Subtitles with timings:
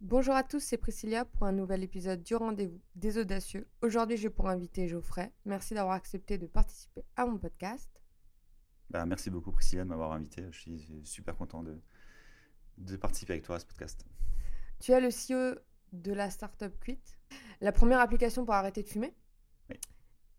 [0.00, 3.66] Bonjour à tous, c'est Priscilla pour un nouvel épisode du rendez-vous des audacieux.
[3.80, 5.32] Aujourd'hui, j'ai pour inviter Geoffrey.
[5.44, 7.88] Merci d'avoir accepté de participer à mon podcast.
[8.90, 10.44] Bah, merci beaucoup Priscilla de m'avoir invité.
[10.50, 11.80] Je suis super content de,
[12.78, 14.04] de participer avec toi à ce podcast.
[14.80, 15.58] Tu es le CEO
[15.92, 17.00] de la startup Quit,
[17.60, 19.14] la première application pour arrêter de fumer.
[19.70, 19.76] Oui.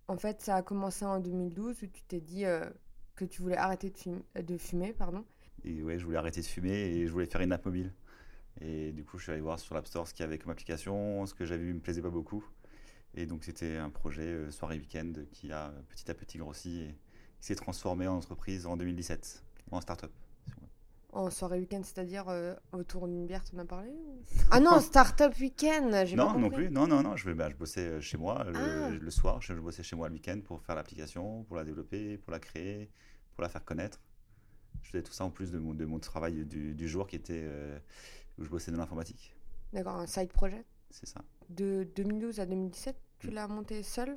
[0.07, 2.69] En fait, ça a commencé en 2012 où tu t'es dit euh,
[3.15, 5.25] que tu voulais arrêter de fumer, de fumer pardon.
[5.63, 7.91] Et ouais, je voulais arrêter de fumer et je voulais faire une app mobile.
[8.61, 10.51] Et du coup, je suis allé voir sur l'App Store ce qu'il y avait comme
[10.51, 11.25] application.
[11.25, 12.45] Ce que j'avais vu me plaisait pas beaucoup.
[13.13, 16.95] Et donc, c'était un projet euh, soirée week-end qui a petit à petit grossi et
[17.39, 20.11] qui s'est transformé en entreprise en 2017, en start-up.
[21.13, 24.21] En soirée week-end, c'est-à-dire euh, autour d'une bière, tu en as parlé ou...
[24.51, 26.69] Ah non, start-up week-end pas Non, non plus.
[26.69, 27.15] Non, non, non.
[27.15, 28.89] Je, bah, je bossais euh, chez moi le, Ah.
[28.89, 29.41] le soir.
[29.41, 32.39] Je, je bossais chez moi le week-end pour faire l'application, pour la développer, pour la
[32.39, 32.89] créer,
[33.33, 34.01] pour la faire connaître.
[34.81, 37.15] Je faisais tout ça en plus de mon, de mon travail du, du jour qui
[37.15, 37.79] était euh,
[38.37, 39.35] où je bossais dans l'informatique.
[39.73, 40.65] D'accord, un side project.
[40.89, 41.21] C'est ça.
[41.49, 44.15] De 2012 à 2017, tu l'as monté seul?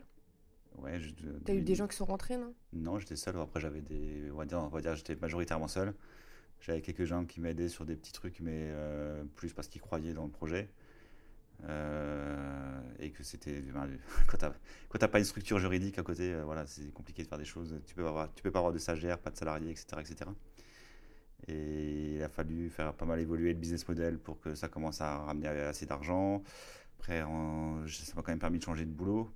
[0.77, 1.10] Ouais, je-
[1.44, 2.55] T'as eu des 2000 gens qui sont rentrés, non?
[2.72, 3.36] Non, j'étais seul.
[3.38, 4.30] Après, j'avais des.
[4.33, 5.94] On va dire, on va dire j'étais majoritairement seul.
[6.60, 10.14] J'avais quelques gens qui m'aidaient sur des petits trucs, mais euh, plus parce qu'ils croyaient
[10.14, 10.69] dans le projet.
[11.64, 13.60] Euh, et que c'était.
[13.62, 13.88] ben,
[14.28, 14.53] quand t'as
[14.88, 17.44] quand t'as pas une structure juridique à côté, euh, voilà, c'est compliqué de faire des
[17.44, 17.80] choses.
[17.86, 20.30] Tu peux, avoir, tu peux pas avoir de stagiaires, pas de salariés, etc., etc.
[21.47, 25.00] Et il a fallu faire pas mal évoluer le business model pour que ça commence
[25.00, 26.42] à ramener assez d'argent.
[26.98, 27.27] Après, ça
[28.17, 29.31] m'a quand même permis de changer de boulot,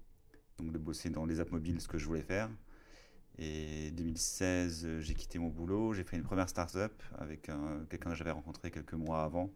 [0.59, 2.51] donc de bosser dans les apps mobiles, ce que je voulais faire.
[3.39, 8.11] Et 2016, euh, j'ai quitté mon boulot, j'ai fait une première start-up avec un- quelqu'un
[8.11, 9.51] que j'avais rencontré quelques mois avant,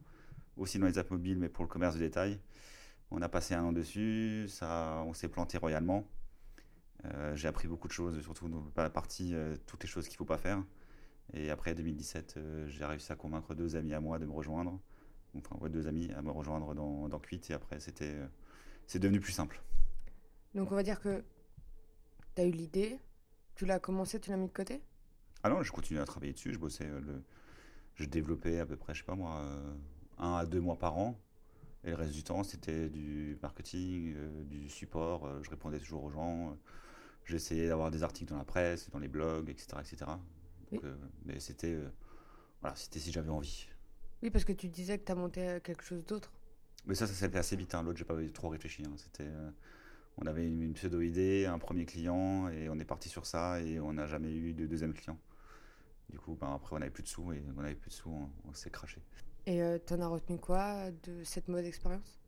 [0.56, 2.40] aussi dans les apps mobiles, mais pour le commerce de détail.
[3.10, 6.06] On a passé un an dessus, on s'est planté royalement.
[7.04, 10.14] Euh, j'ai appris beaucoup de choses, surtout dans la partie euh, toutes les choses qu'il
[10.14, 10.62] ne faut pas faire.
[11.32, 14.80] Et après 2017, euh, j'ai réussi à convaincre deux amis à moi de me rejoindre.
[15.36, 17.40] Enfin, ouais, deux amis à me rejoindre dans, dans Quit.
[17.50, 18.26] Et après, c'était, euh,
[18.86, 19.60] c'est devenu plus simple.
[20.54, 21.22] Donc on va dire que
[22.34, 22.98] tu as eu l'idée,
[23.54, 24.82] tu l'as commencé, tu l'as mis de côté?
[25.42, 26.52] Ah non, je continuais à travailler dessus.
[26.52, 27.22] Je bossais, euh, le...
[27.96, 29.42] je développais à peu près, je sais pas moi,
[30.18, 31.20] un à deux mois par an.
[31.84, 35.26] Et le reste du temps, c'était du marketing, euh, du support.
[35.26, 36.50] euh, je répondais toujours aux gens.
[36.50, 36.54] euh,
[37.26, 39.78] J'essayais d'avoir des articles dans la presse, dans les blogs, etc.
[39.80, 40.10] etc.
[40.72, 40.88] Donc, Oui.
[40.88, 41.88] euh, mais c'était, euh,
[42.60, 43.68] voilà, c'était si j'avais envie.
[44.22, 46.32] Oui, parce que tu disais que tu as monté euh, quelque chose d'autre.
[46.86, 47.74] Mais ça, ça s'est fait assez vite.
[47.74, 47.82] hein.
[47.82, 48.82] L'autre, j'ai pas trop réfléchi.
[48.84, 48.92] hein.
[48.96, 49.28] C'était,
[50.18, 53.80] on avait une, une pseudo-idée, un premier client, et on est parti sur ça, et
[53.80, 55.18] on n'a jamais eu de deuxième client.
[56.10, 58.10] Du coup, ben, après, on n'avait plus de sous, et on n'avait plus de sous,
[58.10, 59.00] on, on s'est craché.
[59.46, 62.18] Et euh, t'en as retenu quoi de cette mauvaise expérience?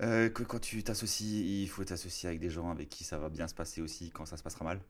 [0.00, 3.28] Euh, que quand tu t'associes, il faut t'associer avec des gens avec qui ça va
[3.28, 4.80] bien se passer aussi quand ça se passera mal.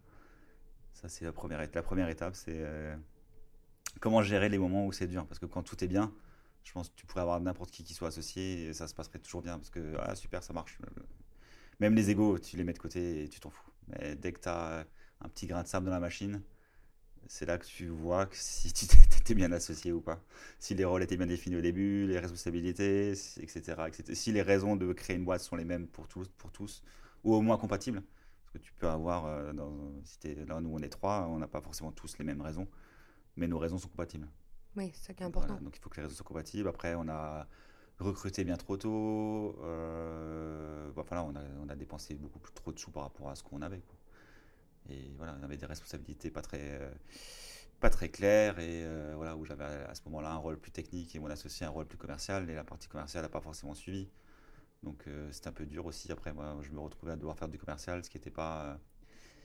[0.94, 2.96] Ça, c'est la première, étape, c'est euh,
[4.00, 5.26] comment gérer les moments où c'est dur.
[5.26, 6.12] Parce que quand tout est bien,
[6.62, 9.18] je pense que tu pourrais avoir n'importe qui qui soit associé et ça se passerait
[9.18, 9.58] toujours bien.
[9.58, 10.78] Parce que, ah super, ça marche.
[11.80, 13.70] Même les égaux, tu les mets de côté et tu t'en fous.
[13.88, 14.86] Mais dès que tu as
[15.20, 16.40] un petit grain de sable dans la machine,
[17.26, 20.22] c'est là que tu vois si tu t'étais bien associé ou pas.
[20.60, 24.14] Si les rôles étaient bien définis au début, les responsabilités, etc., etc.
[24.14, 26.82] Si les raisons de créer une boîte sont les mêmes pour tous
[27.24, 28.02] ou au moins compatibles.
[28.54, 29.72] Que tu peux avoir, euh, dans,
[30.04, 32.68] si t'es là où on est trois, on n'a pas forcément tous les mêmes raisons,
[33.34, 34.28] mais nos raisons sont compatibles.
[34.76, 35.54] Oui, c'est ça qui est important.
[35.54, 36.68] Voilà, donc il faut que les raisons soient compatibles.
[36.68, 37.48] Après, on a
[37.98, 39.58] recruté bien trop tôt.
[39.64, 43.02] Euh, bon, enfin là, on a, on a dépensé beaucoup plus trop de sous par
[43.02, 43.80] rapport à ce qu'on avait.
[43.80, 43.98] quoi.
[44.88, 46.94] Et voilà, on avait des responsabilités pas très, euh,
[47.80, 48.60] pas très claires.
[48.60, 51.66] Et euh, voilà, où j'avais à ce moment-là un rôle plus technique et mon associé
[51.66, 52.48] un rôle plus commercial.
[52.48, 54.08] Et la partie commerciale n'a pas forcément suivi.
[54.84, 56.12] Donc euh, c'était un peu dur aussi.
[56.12, 58.76] Après, moi, je me retrouvais à devoir faire du commercial, ce qui n'était pas, euh,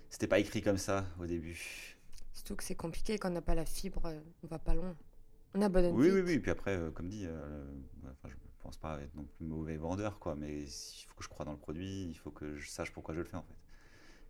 [0.09, 1.95] c'était pas écrit comme ça au début.
[2.33, 4.95] Surtout que c'est compliqué quand on n'a pas la fibre, euh, on va pas loin.
[5.53, 6.13] On abandonne Oui, vite.
[6.15, 6.39] oui, oui.
[6.39, 7.25] Puis après, euh, comme dit,
[8.05, 10.35] enfin, je pense pas être non plus mauvais vendeur, quoi.
[10.35, 13.13] Mais il faut que je croie dans le produit, il faut que je sache pourquoi
[13.15, 13.55] je le fais, en fait.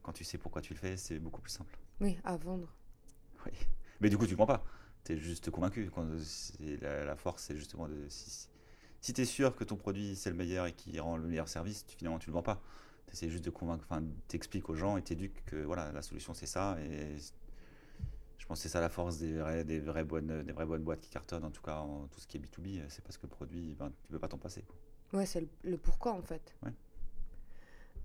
[0.02, 1.78] Quand tu sais pourquoi tu le fais, c'est beaucoup plus simple.
[2.00, 2.74] Oui, à vendre.
[3.46, 3.52] Oui.
[4.00, 4.64] Mais du coup, tu ne vends pas.
[5.04, 5.90] Tu es juste convaincu.
[5.94, 6.08] Quand
[6.82, 8.08] la, la force, c'est justement de.
[8.08, 8.48] Si,
[9.02, 11.48] si tu es sûr que ton produit c'est le meilleur et qui rend le meilleur
[11.48, 12.62] service, tu, finalement, tu le vends pas.
[13.08, 16.34] Tu essaies juste de convaincre, enfin, t'expliques aux gens et t'éduques que voilà, la solution
[16.34, 16.78] c'est ça.
[16.82, 17.18] Et
[18.38, 20.84] je pense que c'est ça la force des vraies, des, vraies bonnes, des vraies bonnes
[20.84, 23.24] boîtes qui cartonnent, en tout cas en tout ce qui est B2B, c'est parce que
[23.24, 24.62] le produit, ben, tu peux pas t'en passer.
[24.64, 25.20] quoi.
[25.20, 26.54] Ouais, c'est le, le pourquoi en fait.
[26.64, 26.72] Ouais.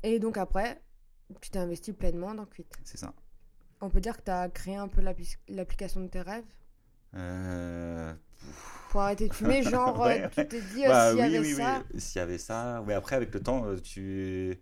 [0.02, 0.80] Et donc après,
[1.40, 2.66] tu t'es investi pleinement dans Quit.
[2.84, 3.12] C'est ça.
[3.80, 6.44] On peut dire que tu as créé un peu l'appli- l'application de tes rêves?
[7.14, 8.14] Euh,
[8.94, 9.60] pour arrêter de fumer.
[9.64, 10.30] Genre, euh, Ouais.
[10.30, 11.82] tu t'es dit, euh, Bah s'il y avait oui, ça.
[11.92, 12.00] oui.
[12.00, 12.80] S'il y avait ça.
[12.86, 14.56] Mais après, avec le temps, euh, tu.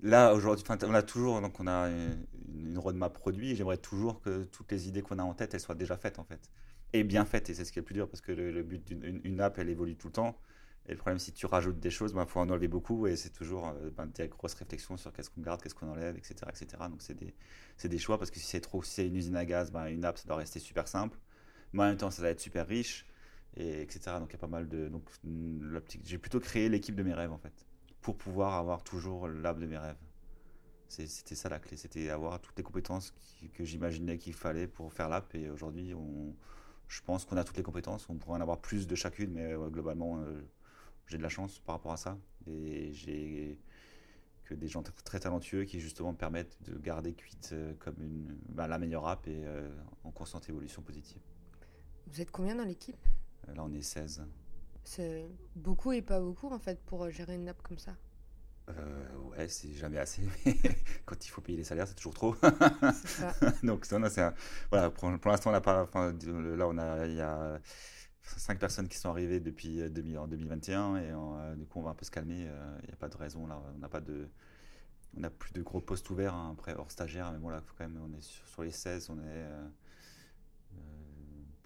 [0.00, 4.70] Là, aujourd'hui, on a toujours, donc on a une, roadmap produit j'aimerais toujours que toutes
[4.70, 6.50] les idées qu'on a en tête, elles soient déjà faites, en fait.
[6.92, 8.62] Et bien faites, et c'est ce qui est le plus dur, parce que le, le
[8.62, 10.38] but d'une une- une app, elle évolue tout le temps.
[10.86, 13.16] Et le problème, si tu rajoutes des choses, il ben, faut en enlever beaucoup et
[13.16, 16.34] c'est toujours ben, des grosses réflexions sur qu'est-ce qu'on garde, qu'est-ce qu'on enlève, etc.
[16.52, 16.88] etc.
[16.90, 17.34] Donc c'est des,
[17.88, 20.04] des, choix parce que si c'est trop, si c'est une usine à gaz, ben, une
[20.04, 21.18] app, ça doit rester super simple.
[21.72, 23.06] Mais en même temps, ça doit être super riche,
[23.56, 24.16] et etc.
[24.18, 24.88] Donc il y a pas mal de.
[24.88, 25.08] Donc
[26.04, 27.66] j'ai plutôt créé l'équipe de mes rêves en fait,
[28.00, 29.98] pour pouvoir avoir toujours l'app de mes rêves.
[30.88, 33.14] C'était ça la clé, c'était avoir toutes les compétences
[33.54, 35.34] que j'imaginais qu'il fallait pour faire l'app.
[35.34, 35.94] Et aujourd'hui,
[36.88, 38.06] je pense qu'on a toutes les compétences.
[38.10, 40.42] On pourrait en avoir plus de chacune, mais globalement, euh,
[41.06, 42.18] j'ai de la chance par rapport à ça.
[42.46, 43.58] Et j'ai
[44.44, 48.66] que des gens très, talentueux qui justement permettent de garder Quit euh, comme une, bah,
[48.66, 49.68] la meilleure app et euh,
[50.04, 51.20] en constante évolution positive.
[52.08, 52.96] Vous êtes combien dans l'équipe?
[53.48, 54.24] Là, on est 16.
[54.84, 57.92] C'est beaucoup et pas beaucoup en fait pour gérer une app comme ça?
[58.68, 60.22] Euh, ouais, c'est jamais assez.
[61.04, 62.36] quand il faut payer les salaires, c'est toujours trop.
[63.04, 63.34] ça.
[63.62, 63.86] Donc,
[64.70, 65.82] voilà, pour, l'instant, on n'a pas.
[65.82, 67.60] Enfin, là, on a, il y a
[68.22, 71.82] cinq personnes qui sont arrivées depuis 2000, euh, en 2021 et euh, du coup, on
[71.82, 72.46] va un peu se calmer.
[72.48, 73.60] Euh, il n'y a pas de raison là.
[73.74, 74.28] On n'a pas de.
[75.16, 77.84] On n'a plus de gros postes ouverts hein, après hors stagiaire, mais bon là, quand
[77.86, 79.44] même, on est sur, les 16, on est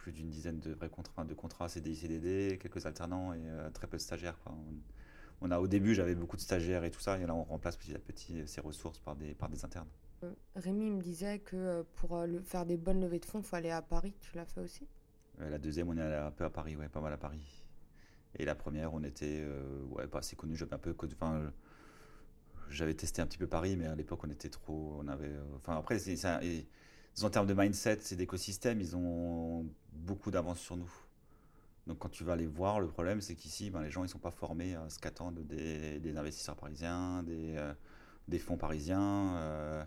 [0.06, 3.42] plus d'une dizaine de vrais contrats, de contrats CDI, CDD, quelques alternants et
[3.74, 4.38] très peu de stagiaires.
[4.38, 4.52] Quoi.
[4.52, 7.42] On, on a au début j'avais beaucoup de stagiaires et tout ça et là on
[7.42, 9.88] remplace petit à petit ces ressources par des par des internes.
[10.22, 13.44] Euh, Rémi me disait que euh, pour euh, faire des bonnes levées de fonds, il
[13.44, 14.14] faut aller à Paris.
[14.20, 14.86] Tu l'as fait aussi?
[15.38, 17.64] La deuxième, on est un peu à Paris, ouais, pas mal à Paris.
[18.38, 19.44] Et la première, on était
[19.90, 20.56] ouais, pas assez connu.
[20.56, 21.52] J'avais un peu, enfin,
[22.70, 25.76] j'avais testé un petit peu Paris, mais à l'époque, on était trop, on avait, enfin
[25.76, 26.40] après, ça,
[27.22, 30.92] en termes de mindset, c'est d'écosystème, ils ont beaucoup d'avance sur nous.
[31.86, 34.18] Donc quand tu vas les voir, le problème c'est qu'ici, ben, les gens ils sont
[34.18, 39.36] pas formés à ce qu'attendent des, investisseurs parisiens, des, euh, fonds parisiens.
[39.36, 39.84] Euh,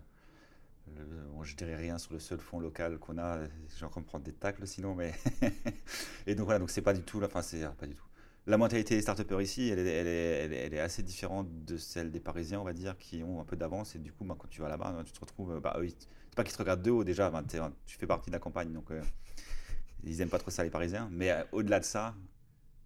[1.42, 3.38] je dirais rien sur le seul fonds local qu'on a.
[3.76, 5.12] J'ai encore me prendre des tacles sinon, mais
[6.26, 8.09] et donc voilà, donc c'est pas du tout, enfin c'est pas du tout.
[8.50, 12.10] La mentalité des start ici, elle est, elle, est, elle, est, assez différente de celle
[12.10, 13.94] des Parisiens, on va dire, qui ont un peu d'avance.
[13.94, 15.60] Et du coup, ben, quand tu vas là-bas, tu te retrouves.
[15.60, 18.40] Bah, c'est pas qu'ils te regardent de haut déjà, ben, tu fais partie de la
[18.40, 18.72] campagne.
[18.72, 19.00] Donc, euh,
[20.02, 22.16] ils aiment pas trop ça les Parisiens, mais euh, au-delà de ça,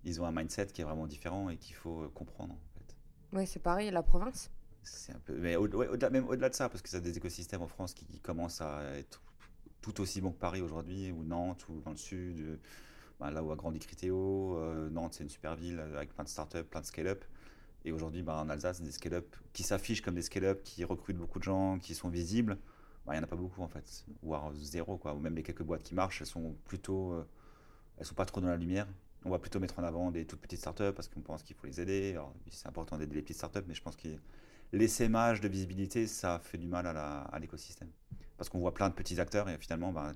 [0.05, 2.53] ils ont un mindset qui est vraiment différent et qu'il faut euh, comprendre.
[2.53, 2.97] En fait.
[3.33, 4.51] Oui, c'est pareil, la province?
[4.83, 5.57] C'est un peu, mais
[6.11, 8.83] même au-delà de ça, parce que ça a des écosystèmes en France qui, commencent à
[8.99, 9.23] être
[9.81, 12.61] tout aussi bons que Paris aujourd'hui, ou Nantes, ou dans le sud,
[13.21, 14.59] bah, là où a grandi Critéo.
[14.91, 17.25] Nantes, c'est une super ville avec plein de startups, plein de scale-up.
[17.85, 21.39] Et aujourd'hui, bah, en Alsace, des scale-up qui s'affichent comme des scale-up, qui recrutent beaucoup
[21.39, 22.59] de gens, qui sont visibles
[23.05, 25.15] il bah, n'y en a pas beaucoup en fait, voire zéro quoi.
[25.15, 27.29] Ou même les quelques boîtes qui marchent, elles sont plutôt, euh,
[27.99, 28.89] elles sont pas trop dans la lumière.
[29.27, 31.67] On va plutôt mettre en avant des toutes petites startups parce qu'on pense qu'il faut
[31.67, 32.19] les aider.
[32.51, 34.09] c'est important d'aider les petites startups, mais je pense que
[34.73, 37.91] l'essaimage de visibilité, ça fait du mal à l'écosystème.
[38.39, 40.13] Parce qu'on voit plein de petits acteurs et finalement, bah,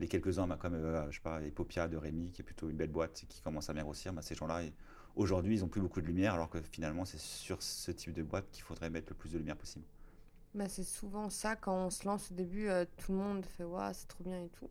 [0.00, 2.76] les quelques-uns, bah, comme euh, je sais pas, Epopia de Rémi, qui est plutôt une
[2.76, 4.62] belle boîte qui commence à bien grossir, bah, ces gens-là,
[5.16, 8.22] aujourd'hui, ils ont plus beaucoup de lumière, alors que finalement, c'est sur ce type de
[8.22, 9.84] boîte qu'il faudrait mettre le plus de lumière possible.
[10.54, 13.64] Bah, c'est souvent ça, quand on se lance au début, euh, tout le monde fait
[13.64, 14.70] ouais, c'est trop bien et tout.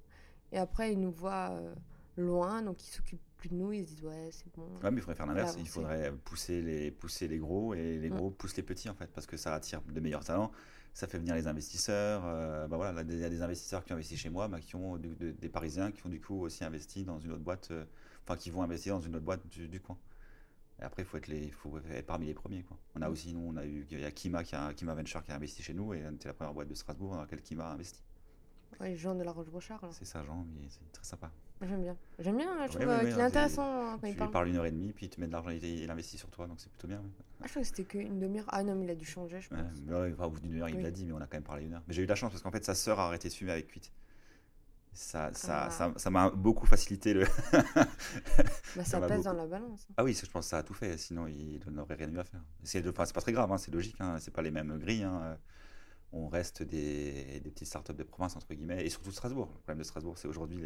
[0.52, 1.74] Et après, ils nous voient euh,
[2.18, 4.68] loin, donc ils s'occupent plus de nous, ils se disent ouais, c'est bon.
[4.82, 8.10] Ouais, mais il faudrait faire l'inverse, il faudrait pousser les, pousser les gros et les
[8.10, 10.52] gros poussent les petits en fait, parce que ça attire de meilleurs talents,
[10.98, 12.24] ça fait venir les investisseurs.
[12.26, 14.76] Euh, bah voilà, il y a des investisseurs qui ont investi chez moi, bah, qui
[14.76, 17.72] ont des Parisiens qui ont du coup aussi investi dans une autre boîte,
[18.24, 19.96] enfin qui vont investir dans une autre boîte du coin.
[20.80, 22.64] Et après, il faut être, les, faut être parmi les premiers.
[22.64, 22.78] Quoi.
[22.96, 23.12] On a mm.
[23.12, 25.36] aussi, nous, on a eu, il y a Kima, qui a, Kima Venture qui a
[25.36, 28.02] investi chez nous, et c'était la première boîte de Strasbourg dans laquelle Kima a investi.
[28.80, 29.90] Ouais, Jean de la Roche-Brochard.
[29.92, 31.32] C'est ça, Jean, mais c'est très sympa.
[31.62, 31.98] J'aime bien.
[32.20, 34.32] J'aime bien, je trouve qu'il est intéressant hein, quand il parle.
[34.32, 36.46] parle une heure et demie, puis il te met de l'argent, il, investit sur toi,
[36.48, 37.02] donc c'est plutôt bien.
[37.42, 38.46] Ah, je crois que c'était qu'une demi-heure.
[38.50, 39.60] Ah non, mais il a dû changer, je pense.
[39.88, 41.74] Ouais, au bout d'une heure, il l'a dit, mais on a quand même parlé une
[41.74, 41.84] heure.
[41.88, 43.70] Mais j'ai eu la chance parce qu'en fait, sa sœur a arrêté de fumer avec
[43.70, 43.92] 8
[44.98, 45.70] ça ça, ah.
[45.70, 47.24] ça, ça m'a beaucoup facilité le
[48.76, 50.98] bah, ça, pèse dans la balance ah oui je pense que ça a tout fait
[50.98, 53.96] sinon il n'aurait rien eu à faire c'est enfin, pas très grave hein, c'est logique
[54.00, 55.38] hein, c'est pas les mêmes grilles hein.
[56.14, 59.78] on reste des, des petites startups de province entre guillemets et surtout Strasbourg le problème
[59.78, 60.64] de Strasbourg c'est aujourd'hui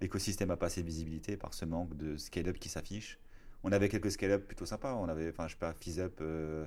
[0.00, 3.18] l'écosystème a pas assez de visibilité par ce manque de scale-up qui s'affiche
[3.64, 6.66] on avait quelques scale-up plutôt sympas on avait enfin je sais pas FizzUp euh,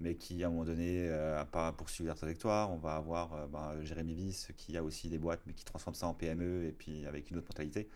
[0.00, 2.72] mais qui à un moment donné n'a euh, pas poursuivi leur trajectoire.
[2.72, 5.94] On va avoir euh, bah, Jérémy Viss qui a aussi des boîtes mais qui transforme
[5.94, 7.88] ça en PME et puis avec une autre mentalité.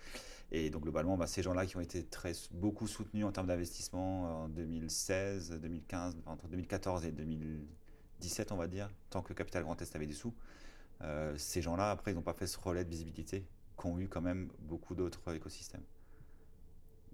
[0.52, 4.44] Et donc globalement, bah, ces gens-là qui ont été très, beaucoup soutenus en termes d'investissement
[4.44, 9.96] en 2016, 2015, entre 2014 et 2017 on va dire, tant que Capital Grand Est
[9.96, 10.34] avait des sous,
[11.36, 13.44] ces gens-là après ils n'ont pas fait ce relais de visibilité
[13.76, 15.84] qu'ont eu quand même beaucoup d'autres écosystèmes.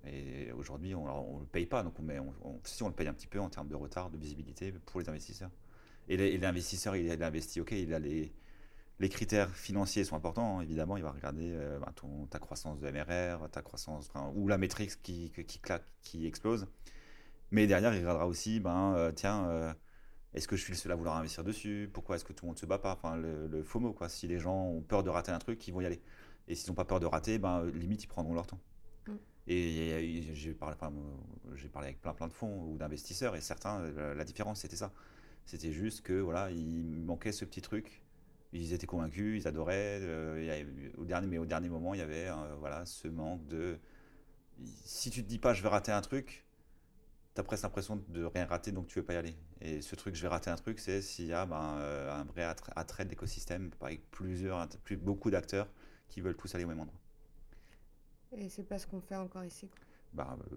[0.06, 3.26] Et aujourd'hui, on ne le paye pas, donc on, si on le paye un petit
[3.26, 5.50] peu en termes de retard, de visibilité pour les investisseurs.
[6.08, 8.32] Et l'investisseur, il a investi, ok, il
[8.98, 11.92] les, critères financiers sont importants, hein, évidemment, il va regarder euh, bah,
[12.30, 16.66] ta croissance de MRR, ta croissance, ou la métrique qui, qui, claque, qui explose.
[17.50, 19.72] Mais derrière, il regardera aussi, ben, euh, tiens, euh,
[20.34, 21.90] est-ce que je suis le seul à vouloir investir dessus?
[21.92, 22.92] Pourquoi est-ce que tout le monde se bat pas?
[22.92, 24.08] Enfin, le, le FOMO, quoi.
[24.08, 26.00] Si les gens ont peur de rater un truc, ils vont y aller.
[26.50, 28.60] Et s'ils n'ont pas peur de rater, ben, limite, ils prendront leur temps.
[29.06, 29.12] Mm.
[29.46, 30.92] Et, et j'ai parlé, enfin,
[31.54, 34.76] j'ai parlé avec plein, plein de fonds ou d'investisseurs, et certains, la, la différence, c'était
[34.76, 34.92] ça.
[35.46, 38.02] C'était juste que, voilà, il manquait ce petit truc.
[38.52, 40.00] Ils étaient convaincus, ils adoraient.
[40.02, 42.84] euh, il y avait- au dernier, mais au dernier moment, il y avait, euh, voilà,
[42.84, 43.78] ce manque de.
[44.84, 46.44] Si tu te dis pas, je vais rater un truc,
[47.34, 49.36] t'as presque l'impression de rien rater, donc tu veux pas y aller.
[49.60, 52.24] Et ce truc, je vais rater un truc, c'est s'il y a ben, euh, un
[52.24, 55.68] vrai attra- attrait de l'écosystème avec plusieurs, plus, beaucoup d'acteurs
[56.10, 57.00] qui veulent tous aller au même endroit.
[58.32, 59.68] Et c'est pas ce qu'on fait encore ici.
[59.68, 59.78] quoi.
[60.12, 60.56] Bah, euh,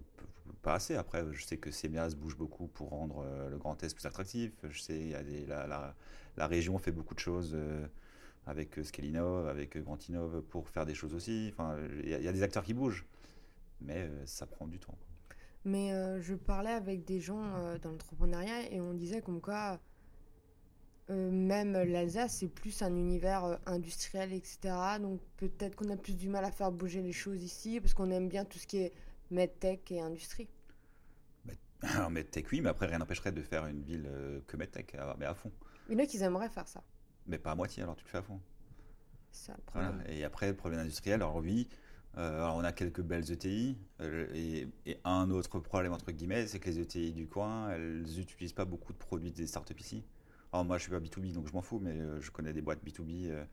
[0.62, 0.96] pas assez.
[0.96, 4.54] Après, je sais que CMIAS bouge beaucoup pour rendre euh, le Grand Est plus attractif.
[4.64, 5.96] Je sais, il y a des, la, la,
[6.38, 7.86] la région fait beaucoup de choses euh,
[8.48, 11.50] avec Scalinov, avec Grand Innov pour faire des choses aussi.
[11.54, 13.06] Enfin, il y, a- il y a des acteurs qui bougent,
[13.82, 14.98] mais ça prend du temps.
[15.66, 19.80] Mais euh, je parlais avec des gens euh, dans l'entrepreneuriat et on disait comme quoi
[21.10, 24.76] euh, même l'Alsace c'est plus un univers euh, industriel etc.
[25.00, 28.10] Donc peut-être qu'on a plus du mal à faire bouger les choses ici parce qu'on
[28.12, 28.94] aime bien tout ce qui est
[29.32, 30.48] medtech et industrie.
[31.82, 35.16] Alors, MedTech, oui, mais après, rien n'empêcherait de faire une ville euh, que MedTech, à-
[35.20, 35.52] mais à fond.
[35.90, 36.82] Il y en a qui aimeraient faire ça.
[37.28, 38.40] Mais pas à moitié, alors tu le fais à fond.
[39.32, 39.90] Ça le Voilà.
[39.90, 40.08] problème.
[40.18, 41.68] Et après, le problème industriel, alors oui,
[42.16, 43.78] alors on a quelques belles ETI,
[44.34, 48.54] et, et un autre problème, entre guillemets, c'est que les ETI du coin, elles n'utilisent
[48.54, 50.04] pas beaucoup de produits des startups ici.
[50.54, 52.62] Alors moi, je suis pas B2B, donc je m'en fous, mais euh, je connais des
[52.62, 53.44] boîtes B2B euh,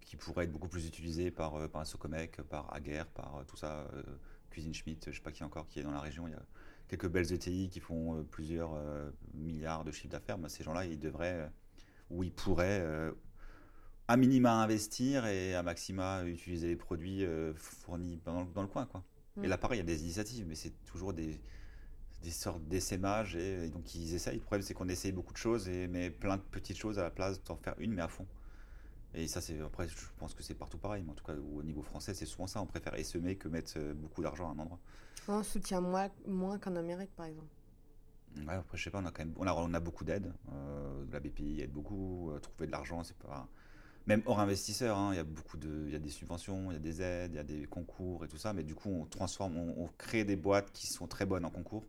[0.00, 3.44] qui pourraient être beaucoup plus utilisées par, euh, par un Socomec, par Aguerre, par euh,
[3.46, 3.86] tout ça,
[4.48, 6.26] Cuisine Schmidt, je sais pas qui encore qui est dans la région.
[6.26, 6.42] Il y a
[6.88, 8.70] quelques belles ETI qui font plusieurs
[9.34, 10.38] milliards de chiffres d'affaires.
[10.48, 11.50] Ces gens-là, ils devraient,
[12.10, 12.86] ou ils pourraient,
[14.08, 17.24] à minima investir et à maxima utiliser les produits
[17.54, 18.84] fournis dans, le- coin.
[18.84, 19.02] Quoi.
[19.36, 19.44] Mm.
[19.44, 21.40] Et là, pareil, il y a des initiatives, mais c'est toujours des,
[22.22, 23.36] des sortes d'essaimages.
[23.36, 24.36] Et, et donc, ils essayent.
[24.36, 27.02] Le problème, c'est qu'on essaye beaucoup de choses, et, mais plein de petites choses à
[27.04, 28.26] la place d'en faire une, mais à fond.
[29.14, 31.62] Et ça, c'est après, je pense que c'est partout pareil, mais en tout cas, au
[31.62, 32.62] niveau français, c'est souvent ça.
[32.62, 34.80] On préfère essaimer que mettre euh, beaucoup d'argent à un endroit.
[35.26, 37.56] On soutient moins, moins qu'en Amérique par exemple.
[38.46, 40.32] Ouais, après, je sais pas, on a quand même on a, on a beaucoup d'aide.
[40.52, 42.30] Euh, la BPI aide beaucoup.
[42.32, 43.48] euh, trouver de l'argent, c'est pas.
[44.06, 45.84] Même hors investisseur, hein, il y a beaucoup de.
[45.86, 48.24] Il y a des subventions, il y a des aides, il y a des concours
[48.24, 48.52] et tout ça.
[48.54, 51.50] Mais du coup, on transforme, on, on crée des boîtes qui sont très bonnes en
[51.50, 51.84] concours.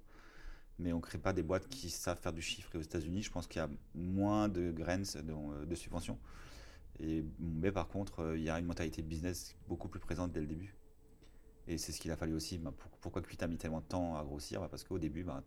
[0.80, 2.74] Mais on crée pas des boîtes qui savent faire du chiffre.
[2.76, 6.18] Et aux États-Unis, je pense qu'il y a moins de graines de, de subventions.
[7.00, 10.42] Et, mais par contre, euh, il y a une mentalité business beaucoup plus présente dès
[10.42, 10.76] le début.
[11.68, 12.58] Et c'est ce qu'il a fallu aussi.
[12.58, 14.62] Bah, pour- pourquoi Quit a mis tellement de temps à grossir?
[14.62, 15.44] Bah, Parce qu'au début, bah,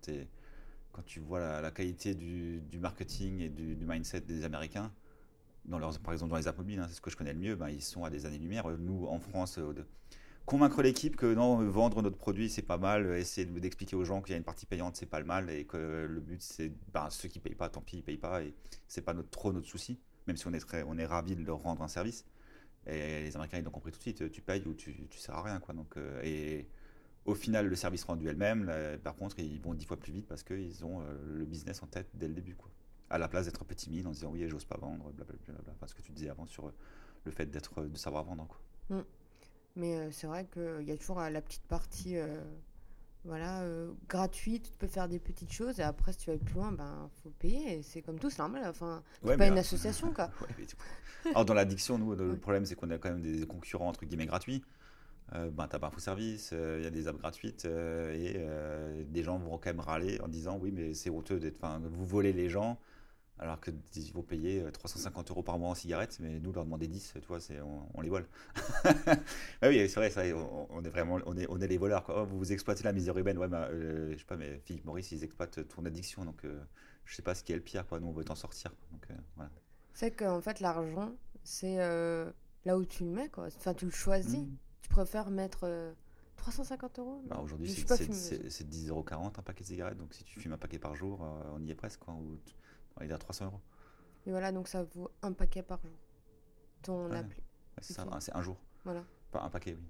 [0.93, 4.93] quand tu vois la, qualité du, marketing et du, mindset des Américains,
[5.69, 7.83] par exemple dans les apps mobiles, hein, c'est ce que je connais le mieux, ils
[7.83, 8.69] sont à des années-lumière.
[8.79, 9.75] Nous, en France, euh,
[10.47, 14.23] convaincre l'équipe que non, vendre notre produit, c'est pas mal, essayer de- d'expliquer aux gens
[14.23, 16.73] qu'il y a une partie payante, c'est pas le mal, et que le but, c'est
[16.95, 18.55] ben, ceux qui payent pas, tant pis, ils payent pas, et
[18.89, 21.59] c'est pas trop notre souci, même si on est, très, on est ravis de leur
[21.59, 22.25] rendre un service.
[22.87, 25.35] Et les Américains, ils l'ont compris tout de suite, tu payes ou tu, tu sers
[25.35, 25.59] à rien.
[25.59, 25.75] Quoi.
[25.75, 26.69] Donc, euh, et
[27.25, 28.71] au final, le service rendu elle-même,
[29.03, 31.89] par contre, ils vont dix fois plus vite parce qu'ils ont euh, le business en
[31.89, 32.55] tête dès le début.
[32.55, 32.71] Quoi.
[33.11, 33.75] À la place d'être un peu
[34.07, 35.73] en disant oui, j'ose pas vendre, blablabla.
[35.75, 36.73] Enfin, ce que tu disais avant sur
[37.25, 38.47] le fait de savoir vendre.
[38.47, 38.61] Quoi.
[39.77, 42.41] Mais euh, c'est vrai qu'il y a toujours euh, la petite partie euh,
[43.25, 46.55] voilà, euh, gratuite, tu peux faire des petites choses et après si tu vas plus
[46.55, 47.79] loin, ben faut payer.
[47.79, 48.63] et C'est comme tout, c'est normal.
[48.69, 50.31] Enfin, Ouais, pas une alors- association quoi.
[50.41, 50.83] Ouais, mais du coup-
[51.31, 54.27] Alors, dans l'addiction, nous, le problème, c'est qu'on a quand même des concurrents entre guillemets
[54.27, 54.63] gratuits.
[55.35, 59.03] Euh, ben, t'as pas Infoservice, euh, il y a des apps gratuites euh, et euh,
[59.09, 61.57] des gens vont quand même râler en disant oui, mais c'est honteux d'être.
[61.57, 62.79] Enfin, vous volez les gens
[63.39, 66.65] alors que ils vont payer euh, 350 euros par mois en cigarettes, mais nous leur
[66.65, 68.27] demander 10, tu vois, c'est, on, on les vole.
[68.85, 72.05] ah oui, c'est vrai, vrai, on, on est vraiment, on est, on est les voleurs.
[72.05, 72.23] Quoi.
[72.23, 74.85] Oh, vous vous exploitez la misère urbaine, ouais, bah, euh, je sais pas, mais Philippe
[74.85, 76.61] Maurice, ils exploitent ton addiction, donc euh,
[77.05, 78.01] je sais pas ce qui est le pire, quoi.
[78.01, 78.71] Nous, on veut t'en sortir.
[78.71, 78.89] quoi.
[78.93, 79.51] Donc, euh, voilà.
[79.95, 81.13] C'est qu'en fait l'argent,
[81.45, 82.31] c'est euh,
[82.65, 83.47] là où tu le mets quoi.
[83.47, 84.41] Enfin, tu le choisis.
[84.41, 84.57] Mm.
[84.83, 85.93] Tu préfères mettre euh,
[86.37, 88.19] 350 euros Bah, Aujourd'hui, c'est suis pas c'est- fumeuse.
[88.21, 89.97] c'est- c'est 10,40€ un paquet de cigarettes.
[89.99, 92.01] Donc, si tu fumes un paquet par jour, euh, on y est presque.
[92.01, 92.39] Quoi, ou
[92.99, 93.61] t- on est à 300 euros.
[94.27, 95.97] Et voilà, donc ça vaut un paquet par jour.
[96.83, 97.19] Ton Ouais.
[97.19, 97.41] appli.
[97.41, 98.57] Ouais, c'est ça, un- c'est un jour.
[98.85, 99.05] Voilà.
[99.31, 99.87] Pas un paquet, oui.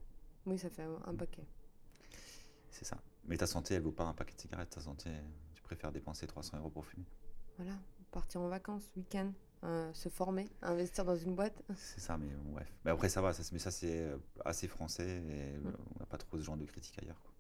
[0.46, 1.44] Oui, ça fait un, paquet.
[2.70, 2.98] C'est ça.
[3.24, 4.70] Mais ta santé, elle vaut pas un paquet de cigarettes.
[4.70, 5.10] Ta santé,
[5.54, 7.06] tu préfères dépenser 300 euros pour fumer.
[7.56, 7.72] Voilà.
[8.12, 9.32] Partir en vacances, week-end,
[9.64, 11.60] euh, se former, investir dans une boîte.
[11.76, 12.72] C'est ça, mais bon, bref.
[12.84, 13.32] Mais après, ça va.
[13.32, 15.72] Ça, mais ça, c'est euh, assez français et Mm.
[15.96, 17.20] on n'a pas trop ce genre de critiques ailleurs.
[17.22, 17.32] Quoi.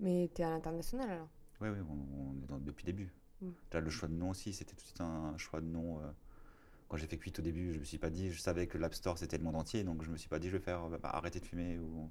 [0.00, 1.28] Mais t'es à l'international alors?
[1.60, 3.12] Oui, oui, on, on est dans, depuis le début.
[3.44, 3.52] Mm.
[3.70, 6.00] Déjà, le choix de nom aussi, c'était tout de suite un choix de nom.
[6.00, 6.10] euh,
[6.88, 8.94] quand j'ai fait Quit au début, je me suis pas dit, je savais que l'App
[8.94, 11.10] Store c'était le monde entier, donc je me suis pas dit, je vais faire bah,
[11.10, 11.78] arrêter de fumer.
[11.78, 12.10] Ou...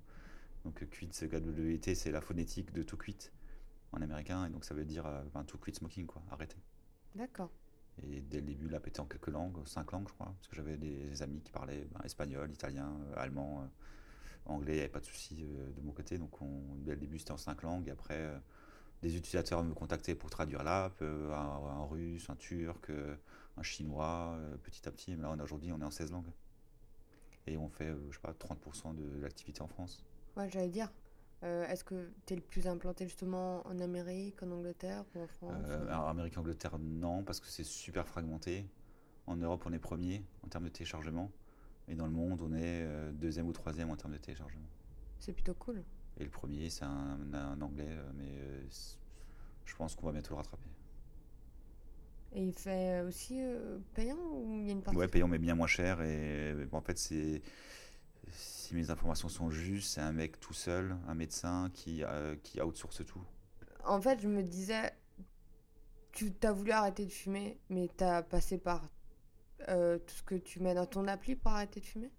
[0.66, 3.32] Donc, euh, Quit, c'est KWT, c'est la phonétique de tout Quit.
[3.92, 6.58] en américain, et donc ça veut dire euh, ben, to quit smoking, quoi, arrêter.
[7.16, 7.52] D'accord.
[8.02, 10.56] Et dès le début, l'app était en quelques langues, cinq langues, je crois, parce que
[10.56, 13.66] j'avais des, amis qui parlaient ben, espagnol, italien, allemand, euh,
[14.46, 17.20] anglais, il n'y avait pas de souci de mon côté, donc on, dès le début,
[17.20, 18.30] c'était en cinq langues, et après,
[19.04, 22.92] des utilisateurs me contactaient pour traduire l'app, un, russe, un turc,
[23.58, 26.32] un chinois, petit à petit, mais là, aujourd'hui, on est en 16 langues.
[27.46, 30.04] Et on fait, je sais pas, 30% de l'activité en France.
[30.36, 30.90] Ouais, j'allais dire,
[31.44, 35.28] euh, est-ce que tu es le plus implanté justement en Amérique, en Angleterre ou en
[35.28, 38.66] France euh, alors, Amérique, Angleterre, non, parce que c'est super fragmenté.
[39.28, 41.32] En Europe, on est premier en termes de téléchargement.
[41.90, 44.68] Et dans le monde, on est euh, deuxième ou troisième en termes de téléchargement.
[45.20, 45.84] C'est plutôt cool.
[46.20, 48.32] Et le premier, c'est un, anglais, mais
[49.66, 50.70] je pense qu'on va bientôt le rattraper.
[52.36, 53.40] Et il fait aussi
[53.94, 54.98] payant ou il y a une partie?
[54.98, 56.02] Ouais, payant, mais bien moins cher.
[56.02, 57.42] Et en fait, c'est
[58.32, 62.62] si mes informations sont justes, c'est un mec tout seul, un médecin qui, euh, qui
[62.62, 63.24] outsource tout.
[63.86, 64.94] En fait, je me disais,
[66.12, 68.90] tu as voulu arrêter de fumer, mais tu as passé par
[69.70, 72.12] euh, tout ce que tu mets dans ton appli pour arrêter de fumer?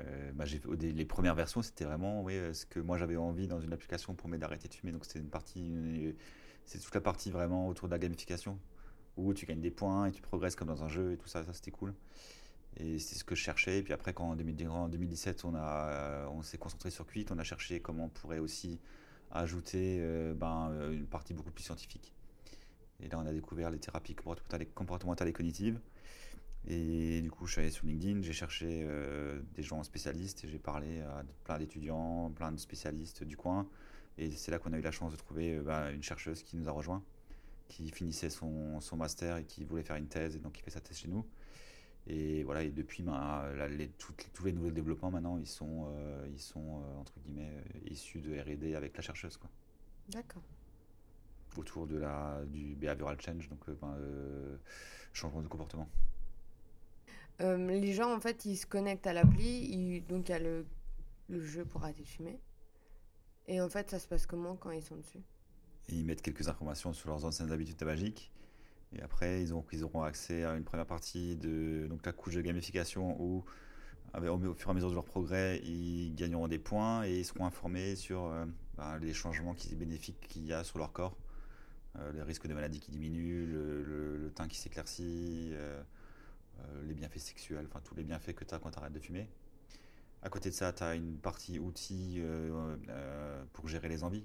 [0.00, 0.44] Euh, bah,
[0.78, 4.28] les premières versions, c'était vraiment oui, ce que moi j'avais envie dans une application pour
[4.28, 4.92] m'aider à arrêter de fumer.
[4.92, 6.14] Donc c'était une partie,
[6.64, 8.58] c'est toute la partie vraiment autour de la gamification
[9.16, 11.44] où tu gagnes des points et tu progresses comme dans un jeu et tout ça,
[11.44, 11.94] ça c'était cool.
[12.78, 13.78] Et c'est ce que je cherchais.
[13.78, 17.44] Et puis après, quand en 2017, on, a, on s'est concentré sur Quit, on a
[17.44, 18.78] cherché comment on pourrait aussi
[19.30, 22.12] ajouter euh, ben, euh, une partie beaucoup plus scientifique.
[23.00, 24.14] Et là, on a découvert les thérapies
[24.74, 25.80] comportementales et cognitives.
[26.68, 30.48] Et du coup, je suis allé sur LinkedIn, j'ai cherché euh, des gens spécialistes et
[30.48, 33.68] j'ai parlé à plein d'étudiants, plein de spécialistes du coin.
[34.18, 36.68] Et c'est là qu'on a eu la chance de trouver ben, une chercheuse qui nous
[36.68, 37.04] a rejoint,
[37.68, 40.70] qui finissait son, son, master et qui voulait faire une thèse et donc qui fait
[40.70, 41.24] sa thèse chez nous.
[42.08, 46.40] Et voilà, et depuis, ben, les, tous les nouveaux développements maintenant, ils sont, euh, ils
[46.40, 49.50] sont euh, entre guillemets euh, issus de R&D avec la chercheuse, quoi.
[50.08, 50.42] D'accord.
[51.56, 53.96] Autour de la du behavioral change, donc ben,
[55.12, 55.88] changement de comportement.
[57.40, 60.66] Les gens, en fait, ils se connectent à l'appli, donc il y a le,
[61.30, 62.40] jeu pour arrêter de fumer.
[63.48, 65.20] Et en fait, ça se passe comment quand ils sont dessus?
[65.88, 68.32] Ils mettent quelques informations sur leurs anciennes habitudes tabagiques.
[68.92, 72.34] Et après, ils, ont, ils auront accès à une première partie de donc, la couche
[72.34, 73.44] de gamification où,
[74.14, 77.44] au fur et à mesure de leur progrès, ils gagneront des points et ils seront
[77.44, 78.46] informés sur euh,
[78.76, 81.16] ben, les changements bénéfiques qu'il y a sur leur corps,
[81.98, 85.82] euh, les risques de maladie qui diminuent, le, teint qui s'éclaircit, euh,
[86.84, 89.28] les bienfaits sexuels, enfin tous les bienfaits que tu as quand tu arrêtes de fumer.
[90.22, 92.22] À côté de ça, tu as une partie outils
[93.52, 94.24] pour gérer les envies.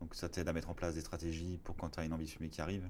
[0.00, 2.24] Donc ça t'aide à mettre en place des stratégies pour quand tu as une envie
[2.24, 2.88] de fumer qui arrive.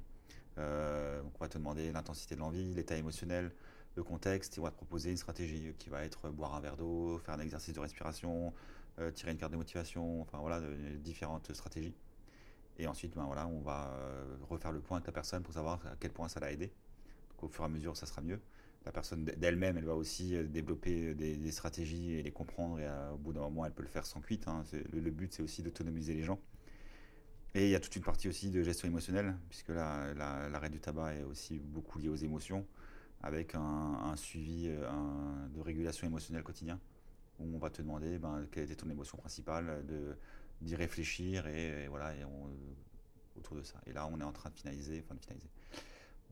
[0.59, 3.53] Euh, on va te demander l'intensité de l'envie, l'état émotionnel,
[3.97, 6.77] le contexte, et on va te proposer une stratégie qui va être boire un verre
[6.77, 8.53] d'eau, faire un exercice de respiration,
[8.99, 10.61] euh, tirer une carte de motivation, enfin voilà,
[10.99, 11.95] différentes stratégies.
[12.79, 15.87] Et ensuite, ben voilà, on va euh, refaire le point avec la personne pour savoir
[15.87, 16.73] à quel point ça l'a aidé.
[17.31, 18.41] Donc, au fur et à mesure, ça sera mieux.
[18.85, 22.81] La personne d'elle-même, elle va aussi développer des, stratégies et les comprendre.
[22.81, 24.49] Et au bout d'un moment, elle peut le faire sans cuite.
[24.49, 24.65] Hein.
[24.93, 26.41] Le, but, c'est aussi d'autonomiser les gens.
[27.55, 30.81] Et il y a toute une partie aussi de gestion émotionnelle, puisque l'arrêt la, du
[30.81, 32.67] tabac est aussi beaucoup lié aux émotions,
[33.23, 34.89] avec un, suivi euh,
[35.55, 36.81] de régulation émotionnelle quotidien,
[37.39, 39.85] où on va te demander ben, quelle était ton émotion principale,
[40.63, 42.25] d'y réfléchir, et, voilà, et
[43.37, 43.81] autour de ça.
[43.87, 45.51] Et là, on est en train de finaliser, enfin de finaliser.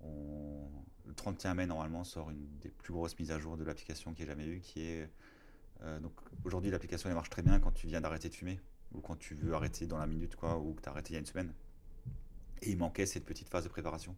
[0.02, 4.22] Le 31 mai, normalement, sort une des plus grosses mises à jour de l'application qui
[4.22, 5.10] ait jamais eu, qui est...
[5.82, 6.12] Euh, donc
[6.44, 8.60] aujourd'hui, l'application, elle marche très bien quand tu viens d'arrêter de fumer
[8.92, 11.12] ou quand tu veux arrêter dans la minute, quoi, ou que tu as arrêté il
[11.14, 11.52] y a une semaine.
[12.62, 14.14] Et il manquait cette petite phase de préparation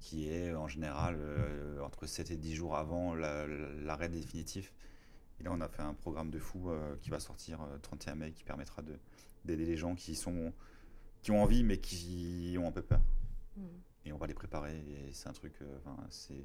[0.00, 4.72] qui est en général euh, entre 7 et 10 jours avant l'arrêt définitif.
[5.40, 8.16] Et là, on a fait un programme de fou euh, qui va sortir 31 euh,
[8.16, 8.82] mai qui permettra
[9.44, 10.52] d'aider les gens qui, sont,
[11.22, 13.00] qui ont envie mais qui ont un peu peur.
[13.56, 13.62] Mmh.
[14.06, 14.76] Et on va les préparer.
[14.76, 15.54] Et c'est un truc,
[16.10, 16.44] c'est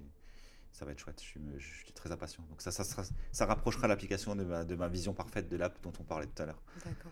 [0.71, 1.21] ça va être chouette.
[1.21, 2.43] Je suis, très impatient.
[2.49, 2.83] Donc ça, ça,
[3.31, 6.41] ça rapprochera l'application de ma, de ma vision parfaite de l'app dont on parlait tout
[6.41, 6.61] à l'heure.
[6.85, 7.11] D'accord.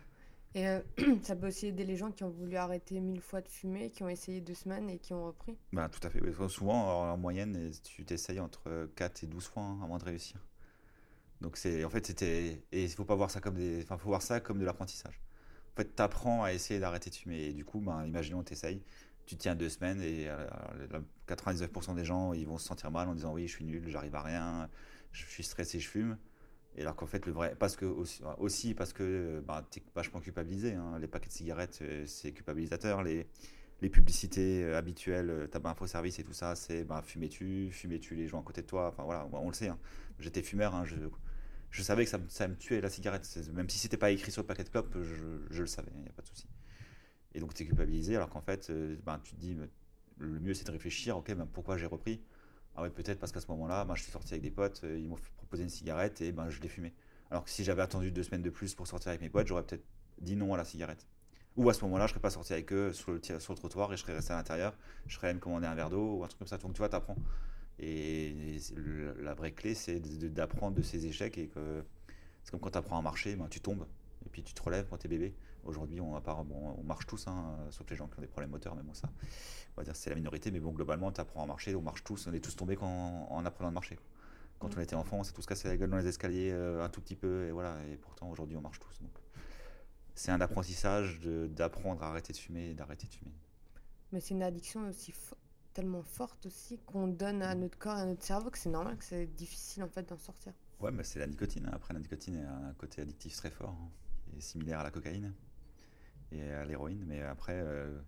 [0.54, 0.80] Et euh,
[1.22, 4.02] ça peut aussi aider les gens qui ont voulu arrêter mille fois de fumer, qui
[4.02, 5.56] ont essayé deux semaines et qui ont repris?
[5.72, 6.20] Bah, tout à fait.
[6.48, 10.44] Souvent, en moyenne, tu t'essayes entre 4 et 12 fois hein, avant de réussir.
[11.40, 12.62] Donc, c'est, en fait, c'était.
[12.72, 13.82] Et il faut pas voir ça comme des.
[13.82, 15.20] Enfin, faut voir ça comme de l'apprentissage.
[15.72, 17.44] En fait, tu apprends à essayer d'arrêter de fumer.
[17.44, 18.82] Et du coup, bah, imaginons, tu essayes,
[19.30, 20.28] tu tiens deux semaines et
[21.28, 23.84] 99% euh, des gens, ils vont se sentir mal en disant oui, je suis nul,
[23.88, 24.68] j'arrive à rien,
[25.12, 26.16] je suis stressé, je fume.
[26.76, 27.56] Et alors qu'en fait, le vrai.
[27.58, 30.74] Parce que aussi, parce que bah, tu es vachement culpabilisé.
[30.74, 30.98] Hein.
[31.00, 33.02] Les paquets de cigarettes, euh, c'est culpabilisateur.
[33.02, 33.26] Les,
[33.80, 38.14] les publicités euh, habituelles, euh, tabac info service et tout ça, c'est bah, fumais-tu, fumais-tu
[38.14, 38.88] les gens à côté de toi?
[38.88, 39.68] Enfin voilà, on le sait.
[39.68, 39.78] Hein.
[40.18, 40.96] J'étais fumeur, hein, je,
[41.70, 43.26] je, savais que ça, ça, me tuait la cigarette.
[43.52, 46.02] Même si c'était pas écrit sur le paquet de clopes, je, je le savais, il
[46.02, 46.46] n'y a pas de souci.
[47.34, 49.56] Et donc, tu es culpabilisé, alors qu'en fait, euh, ben, tu te dis,
[50.18, 52.20] le mieux, c'est de réfléchir, ok, ben, pourquoi j'ai repris?
[52.76, 54.98] Ah ouais, peut-être parce qu'à ce moment-là, ben, je suis sorti avec des potes, euh,
[54.98, 56.94] ils m'ont proposé une cigarette et ben, je l'ai fumée.
[57.30, 59.62] Alors que si j'avais attendu deux semaines de plus pour sortir avec mes potes, j'aurais
[59.62, 59.84] peut-être
[60.20, 61.06] dit non à la cigarette.
[61.56, 64.02] Ou à ce moment-là, je serais pas sorti avec eux sur le, trottoir et je
[64.02, 64.76] serais resté à l'intérieur.
[65.06, 66.58] Je serais même commandé un verre d'eau ou un truc comme ça.
[66.58, 67.16] Donc tu vois, tu apprends.
[67.78, 68.58] Et
[69.18, 70.00] la vraie clé, c'est
[70.32, 71.38] d'apprendre de ses échecs.
[71.38, 71.84] Et que
[72.44, 73.86] c'est comme quand tu apprends à marcher, ben, tu tombes
[74.24, 75.34] et puis tu te relèves quand tu es bébé.
[75.64, 78.74] Aujourd'hui, on, bon, on marche tous, hein, sauf les gens qui ont des problèmes moteurs,
[78.74, 79.08] mais bon, ça,
[79.76, 80.50] on va dire c'est la minorité.
[80.50, 83.26] Mais bon, globalement, tu apprends à marcher, on marche tous, on est tous tombés quand,
[83.30, 83.98] en apprenant à marcher.
[84.58, 84.78] Quand mm.
[84.78, 87.00] on était enfant, on s'est tous cassé la gueule dans les escaliers euh, un tout
[87.00, 87.76] petit peu, et voilà.
[87.90, 89.00] Et pourtant, aujourd'hui, on marche tous.
[89.00, 89.12] Donc,
[90.14, 93.32] c'est un apprentissage d'apprendre à arrêter de fumer et d'arrêter de fumer.
[94.12, 95.14] Mais c'est une addiction aussi
[95.72, 98.96] tellement forte aussi qu'on donne à notre corps et à notre cerveau que c'est normal
[98.96, 100.52] que c'est difficile en fait d'en sortir.
[100.80, 101.66] Ouais, mais c'est la nicotine.
[101.66, 101.72] Hein.
[101.74, 103.90] Après, la nicotine a un côté addictif très fort, hein,
[104.24, 105.32] qui est similaire à la cocaïne
[106.32, 107.04] et à l'héroïne.
[107.06, 107.98] Mais après, euh,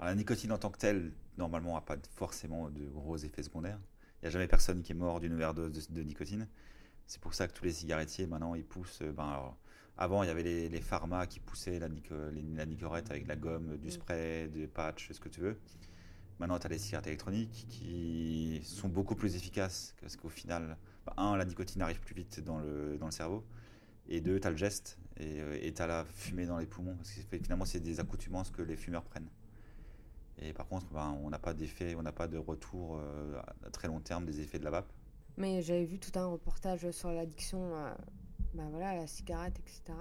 [0.00, 3.80] la nicotine en tant que telle, normalement, n'a pas forcément de gros effets secondaires.
[4.20, 6.48] Il n'y a jamais personne qui est mort d'une overdose de, nicotine.
[7.06, 9.02] C'est pour ça que tous les cigarettiers, maintenant, ils poussent.
[9.02, 9.54] Euh, ben,
[9.96, 13.76] avant, il y avait les, les pharma qui poussaient la, la nicorette avec la gomme,
[13.78, 13.90] du mm.
[13.90, 15.58] spray, des patchs, ce que tu veux.
[16.38, 21.14] Maintenant, tu as les cigarettes électroniques qui sont beaucoup plus efficaces parce qu'au final, bah,
[21.16, 23.44] un, la nicotine arrive plus vite dans le, dans le cerveau.
[24.08, 26.94] Et deux, tu as le geste et tu as la fumée dans les poumons.
[26.96, 29.28] Parce que finalement, c'est des accoutumances que les fumeurs prennent.
[30.40, 33.70] Et par contre, ben, on n'a pas d'effet, on n'a pas de retour euh, à
[33.70, 34.92] très long terme des effets de la vape.
[35.36, 37.94] Mais j'avais vu tout un reportage sur l'addiction euh,
[38.54, 39.98] ben voilà, à la cigarette, etc.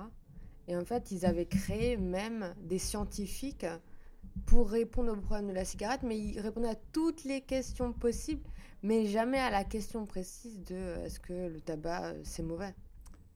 [0.67, 3.65] Et en fait, ils avaient créé même des scientifiques
[4.45, 8.47] pour répondre aux problèmes de la cigarette, mais ils répondaient à toutes les questions possibles,
[8.83, 12.75] mais jamais à la question précise de euh, est-ce que le tabac c'est mauvais?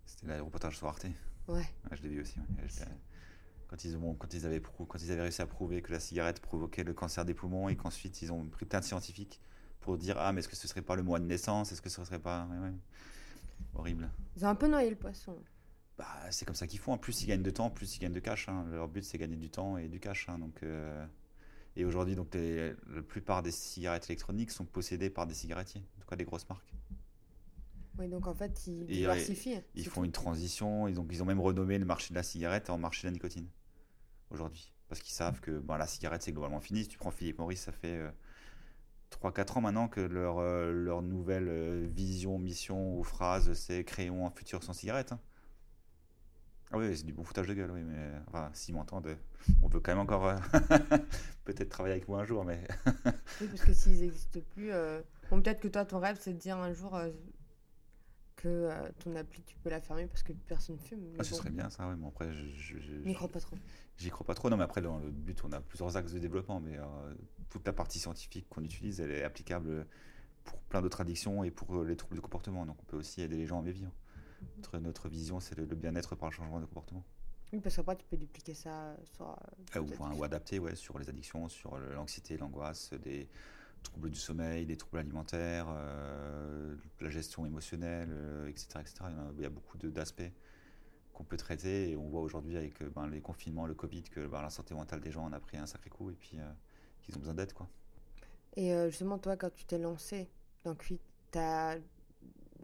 [0.06, 1.08] C'était le reportage sur Arte.
[1.48, 1.66] Ouais.
[1.92, 2.40] je l'ai vu aussi.
[3.68, 6.42] Quand ils, ont, quand, ils avaient, quand ils avaient réussi à prouver que la cigarette
[6.42, 9.40] provoquait le cancer des poumons et qu'ensuite ils ont pris plein de scientifiques
[9.80, 11.72] pour dire Ah, mais est-ce que ce serait pas le mois de naissance?
[11.72, 12.48] Est-ce que ce serait pas.
[13.76, 14.10] Horrible.
[14.36, 15.38] Ils ont un peu noyé le poisson.
[15.98, 16.94] Bah, c'est comme ça qu'ils font.
[16.94, 18.50] En plus, ils gagnent de temps, plus ils gagnent de cash.
[18.50, 18.66] Hein.
[18.72, 20.28] Leur but, c'est gagner du temps et du cash.
[20.30, 20.40] Hein.
[20.40, 21.06] Donc, euh,
[21.76, 26.08] Et aujourd'hui, donc, la plupart des cigarettes électroniques sont possédées par des cigarettiers, en tout
[26.08, 26.74] cas des grosses marques.
[27.98, 29.62] Oui, donc en fait, ils diversifient.
[29.76, 30.88] Ils font une transition.
[30.88, 33.14] Ils ont, ils ont même renommé le marché de la cigarette en marché de la
[33.14, 33.48] nicotine
[34.30, 34.72] aujourd'hui.
[34.88, 36.84] Parce qu'ils savent que bon, la cigarette, c'est globalement fini.
[36.84, 38.02] Si tu prends Philippe Maurice, ça fait
[39.12, 43.84] 3-4 euh, ans maintenant que leur, euh, leur nouvelle euh, vision, mission ou phrase, c'est
[43.84, 45.12] créons un futur sans cigarette.
[45.12, 45.20] Hein.
[46.74, 49.18] Ah oui, c'est du bon foutage de gueule, oui, mais enfin, s'ils m'entendent,
[49.62, 50.34] on peut quand même encore
[51.44, 52.66] peut-être travailler avec moi un jour, mais.
[53.42, 54.72] oui, parce que s'ils n'existent plus,
[55.30, 56.98] bon, peut-être que toi, ton rêve, c'est de dire un jour,
[58.42, 61.14] que euh, ton appli, tu peux la fermer parce que personne fume.
[61.20, 62.78] Ah, ce serait bien ça, oui, mais après, je.
[63.06, 63.56] J'y crois pas trop.
[63.98, 66.20] J'y crois pas trop, non, mais après, dans le but, on a plusieurs axes de
[66.20, 66.84] développement, mais euh,
[67.50, 69.86] toute la partie scientifique qu'on utilise, elle est applicable
[70.44, 72.66] pour plein d'autres addictions et pour euh, les troubles de comportement.
[72.66, 73.92] Donc, on peut aussi aider les gens à vivre.
[74.58, 77.04] Notre, notre vision, c'est le, bien-être par le changement de comportement.
[77.54, 79.36] Oui, parce qu'après, tu peux dupliquer ça sur.
[79.76, 83.30] ou, ou, adapter, ouais, sur les addictions, sur l'anxiété, l'angoisse, des
[83.84, 85.68] troubles du sommeil, des troubles alimentaires,
[87.04, 88.10] la gestion émotionnelle,
[88.48, 88.96] etc., euh, etc.
[89.38, 90.32] Il y a, beaucoup d'aspects
[91.14, 94.28] qu'on peut traiter et on voit aujourd'hui avec euh, ben, les confinements, le Covid, que
[94.28, 96.38] ben, la santé mentale des gens en a pris un sacré coup et puis
[97.02, 97.54] qu'ils ont besoin d'aide.
[97.54, 97.68] quoi.
[98.56, 100.30] Et justement, toi, quand tu t'es lancé
[100.66, 101.00] dans Quit,
[101.32, 101.78] t'as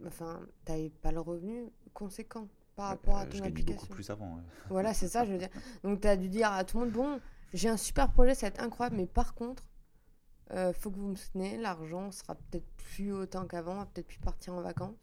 [0.06, 0.40] enfin,
[1.02, 2.46] pas le revenu conséquent
[2.76, 3.74] par rapport à ton je application.
[3.74, 4.38] beaucoup plus avant.
[4.68, 5.48] Voilà, c'est ça, je veux dire.
[5.82, 7.20] Donc, tu as dû dire à tout le monde, bon,
[7.52, 9.67] j'ai un super projet, ça va être incroyable, mais par contre,
[10.52, 14.06] euh, faut que vous me souteniez, l'argent sera peut-être plus autant qu'avant, on va peut-être
[14.06, 14.96] plus partir en vacances.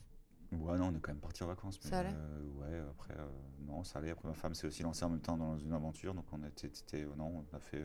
[0.51, 1.79] Ouais, non, on est quand même parti en vacances.
[1.81, 3.27] ça allait euh, Ouais, après, euh,
[3.67, 4.11] non, ça allait.
[4.11, 6.67] Après, ma femme s'est aussi lancée en même temps dans une aventure, donc on était,
[6.67, 7.83] était non, on a fait.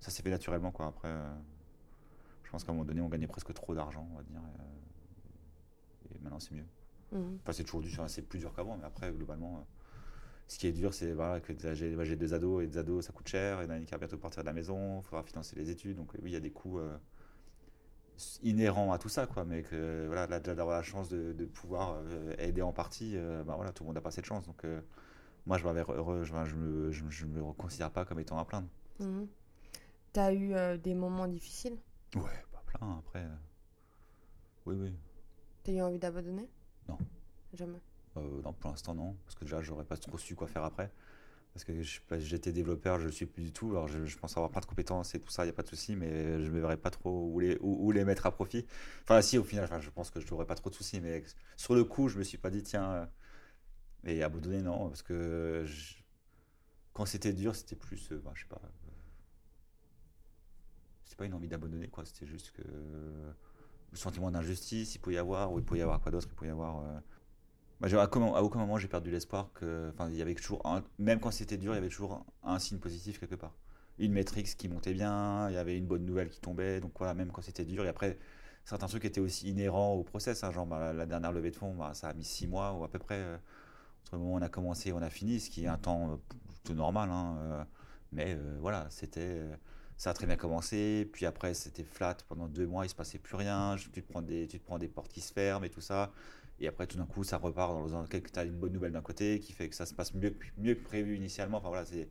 [0.00, 0.86] ça s'est fait naturellement, quoi.
[0.86, 1.12] Après,
[2.44, 4.40] je pense qu'à un moment donné, on gagnait presque trop d'argent, on va dire.
[6.14, 6.66] Et, maintenant, c'est mieux.
[7.12, 7.36] Mmh.
[7.42, 9.66] Enfin, c'est toujours dur, c'est plus dur qu'avant, mais après, globalement
[10.48, 13.28] ce qui est dur, c'est voilà, que j'ai deux ados et des ados, ça coûte
[13.28, 13.60] cher.
[13.62, 15.96] Et Danica va bientôt partir de la maison, il faudra financer les études.
[15.96, 16.96] Donc, oui, il y a des coûts euh,
[18.42, 19.44] inhérents à tout ça, quoi.
[19.44, 23.54] Mais que voilà, là, d'avoir la chance de, pouvoir euh, aider en partie, euh, bah,
[23.56, 24.46] voilà, tout le monde n'a pas cette chance.
[24.46, 24.64] Donc,
[25.46, 28.68] moi, je, heureux, je, je, me, je, me considère pas comme étant à plaindre.
[29.00, 29.24] Mmh.
[30.12, 31.76] Tu as eu des moments difficiles?
[32.14, 32.98] Ouais, pas plein.
[32.98, 33.26] Après,
[34.64, 34.94] oui, oui.
[35.64, 36.48] Tu as eu envie d'abandonner?
[36.88, 36.98] Non.
[37.52, 37.80] Jamais.
[38.16, 39.16] Euh, non, pour l'instant, non.
[39.24, 40.90] Parce que déjà, j'aurais pas trop su quoi faire après.
[41.52, 41.72] Parce que
[42.18, 43.70] j'étais développeur, je ne suis plus du tout.
[43.70, 45.68] Alors, je, pense avoir pas de compétences et tout ça, il n'y a pas de
[45.68, 47.58] souci, mais je ne me verrais pas trop où les,
[47.94, 48.66] les mettre à profit.
[49.04, 51.24] Enfin, si, au final, je pense que je n'aurais pas trop de soucis, mais
[51.56, 53.08] sur le coup, je me suis pas dit, tiens.
[54.04, 55.64] Et abandonner, non, parce que
[56.92, 58.60] quand c'était dur, c'était plus, bah, je sais pas.
[61.04, 62.04] c'était pas une envie d'abandonner, quoi.
[62.04, 66.00] C'était juste que le sentiment d'injustice, il peut y avoir, ou il peut y avoir
[66.02, 66.84] quoi d'autre, il peut y avoir.
[67.80, 70.62] Bah, à, aucun moment j'ai perdu l'espoir que, y avait toujours,
[70.98, 73.54] même quand c'était dur, il y avait toujours un, signe positif quelque part.
[73.98, 77.14] Une métrique qui montait bien, il y avait une bonne nouvelle qui tombait, donc voilà,
[77.14, 77.84] même quand c'était dur.
[77.84, 78.18] Et après,
[78.64, 80.44] certains trucs étaient aussi inhérents au process.
[80.44, 82.84] Hein, genre bah, la dernière levée de fonds, bah, ça a mis six mois ou
[82.84, 83.36] à peu près euh,
[84.02, 85.78] entre le moment où on a commencé et on a fini, ce qui est un
[85.78, 86.16] temps euh,
[86.64, 87.10] tout normal.
[87.10, 87.64] Hein, euh,
[88.12, 89.42] mais voilà, c'était
[89.96, 91.08] ça a très bien commencé.
[91.12, 93.76] Puis après, c'était flat pendant deux mois, il se passait plus rien.
[93.76, 96.12] Tu te prends des portes qui se ferment et tout ça.
[96.60, 99.02] Et après, tout d'un coup, ça repart dans le tu as une bonne nouvelle d'un
[99.02, 101.58] côté qui fait que ça se passe mieux, mieux que prévu initialement.
[101.58, 102.08] Enfin voilà, c'est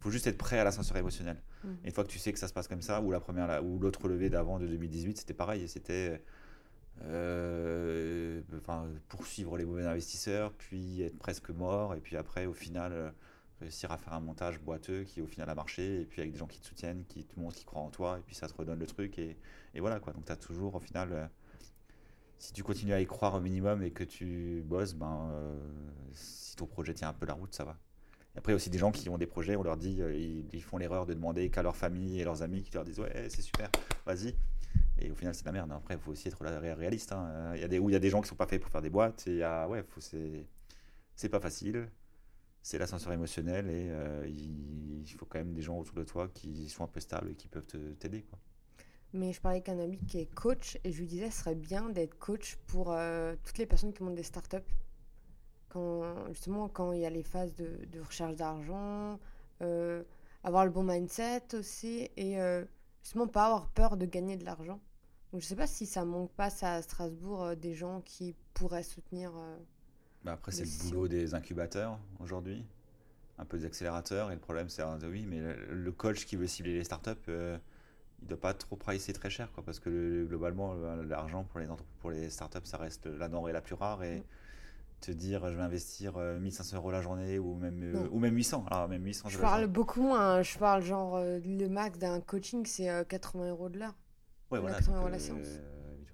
[0.00, 1.36] faut juste être prêt à l'ascenseur émotionnel.
[1.64, 1.68] Mmh.
[1.84, 3.78] Une fois que tu sais que ça se passe comme ça, ou la première, ou
[3.78, 5.68] l'autre levée d'avant de 2018, c'était pareil.
[5.68, 6.22] C'était
[7.02, 12.92] euh, enfin, poursuivre les mauvais investisseurs, puis être presque mort, et puis après, au final,
[12.92, 13.10] euh,
[13.60, 16.38] réussir à faire un montage boiteux qui, au final, a marché, et puis avec des
[16.38, 18.54] gens qui te soutiennent, qui te montrent, qui croient en toi, et puis ça te
[18.54, 19.36] redonne le truc, et,
[19.74, 20.12] et voilà quoi.
[20.12, 21.26] Donc, tu as toujours, au final, euh,
[22.38, 25.30] si tu continues à y croire au minimum et que tu bosses, ben,
[26.12, 27.78] si ton projet tient un peu la route, ça va.
[28.36, 30.14] Après, il y a aussi des gens qui ont des projets, on leur dit, euh,
[30.14, 33.28] ils, font l'erreur de demander qu'à leur famille et leurs amis qui leur disent Ouais,
[33.30, 33.70] c'est super,
[34.04, 34.34] vas-y.
[34.98, 35.72] Et au final, c'est de la merde.
[35.72, 37.12] Après, il faut aussi être réaliste.
[37.12, 37.52] Hein.
[37.54, 38.70] Il y a des, où il y a des gens qui sont pas faits pour
[38.70, 39.26] faire des boîtes.
[39.26, 39.84] Et il y a, ouais,
[41.14, 41.88] c'est pas facile.
[42.62, 46.68] C'est l'ascenseur émotionnel et euh, il, faut quand même des gens autour de toi qui
[46.68, 47.66] sont un peu stables et qui peuvent
[47.98, 48.26] t'aider.
[49.16, 51.54] Mais je parlais avec un ami qui est coach et je lui disais ce serait
[51.54, 54.58] bien d'être coach pour euh, toutes les personnes qui montent des startups
[56.28, 59.18] justement quand il y a les phases de, recherche d'argent,
[59.62, 60.02] euh,
[60.44, 62.64] avoir le bon mindset aussi et euh,
[63.02, 64.80] justement pas avoir peur de gagner de l'argent.
[65.32, 68.34] Donc je sais pas si ça manque pas ça à Strasbourg euh, des gens qui
[68.54, 69.32] pourraient soutenir.
[70.24, 72.64] Bah après c'est le boulot des incubateurs aujourd'hui,
[73.38, 76.74] un peu des accélérateurs et le problème c'est oui mais le, coach qui veut cibler
[76.74, 77.30] les startups
[78.22, 81.66] il doit pas trop pricer très cher quoi parce que globalement l'argent pour les
[82.00, 84.22] pour les startups ça reste la denrée la plus rare et mm
[85.00, 88.34] te dire je vais investir 1500 euh, euros la journée ou même, euh, ou même
[88.34, 88.64] 800.
[88.70, 90.42] Alors, même 800 je parle beaucoup moins.
[90.42, 93.94] Je parle genre euh, le max d'un coaching, c'est 80 euros de l'heure.
[94.50, 94.76] Ouais, voilà.
[94.76, 95.46] 80 euros la séance.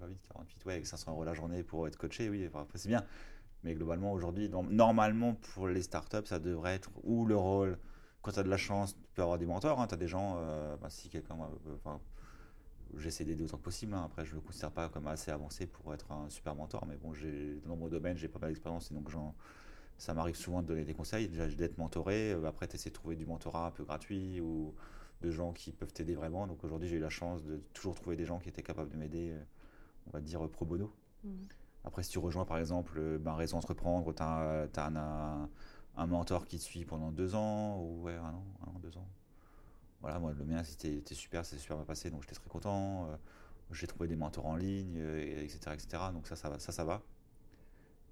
[0.07, 3.03] vite, 48, ouais, avec 500 euros la journée pour être coaché, oui, c'est bien.
[3.63, 7.77] Mais globalement, aujourd'hui, normalement, pour les startups, ça devrait être ou le rôle,
[8.23, 10.07] quand tu as de la chance, tu peux avoir des mentors, hein, tu as des
[10.07, 10.41] gens,
[10.81, 11.37] bah, si quelqu'un,
[12.97, 13.93] j'essaie d'aider autant que possible.
[13.93, 14.03] Hein.
[14.05, 16.95] Après, je ne me considère pas comme assez avancé pour être un super mentor, mais
[16.95, 19.09] bon, j'ai, dans mon domaine, j'ai pas mal d'expérience et donc
[19.97, 22.33] ça m'arrive souvent de donner des conseils, déjà d'être mentoré.
[22.33, 24.73] Euh, après, tu essaies de trouver du mentorat un peu gratuit ou
[25.21, 26.47] de gens qui peuvent t'aider vraiment.
[26.47, 28.97] Donc aujourd'hui, j'ai eu la chance de toujours trouver des gens qui étaient capables de
[28.97, 29.43] m'aider, euh,
[30.07, 30.91] on va dire pro bono.
[31.23, 31.29] Mmh.
[31.85, 35.49] Après, si tu rejoins par exemple euh, ben, Réseau Entreprendre, tu as, un, un,
[35.95, 39.07] mentor qui te suit pendant deux ans, ou ouais, un an, un an, deux ans
[40.03, 43.07] voilà, moi, le mien, c'était super, c'est super bien passé, donc j'étais très content.
[43.07, 43.15] Euh,
[43.71, 46.03] j'ai trouvé des mentors en ligne, etc., etc.
[46.13, 46.59] Donc ça, ça va.
[46.59, 47.01] Ça, ça va.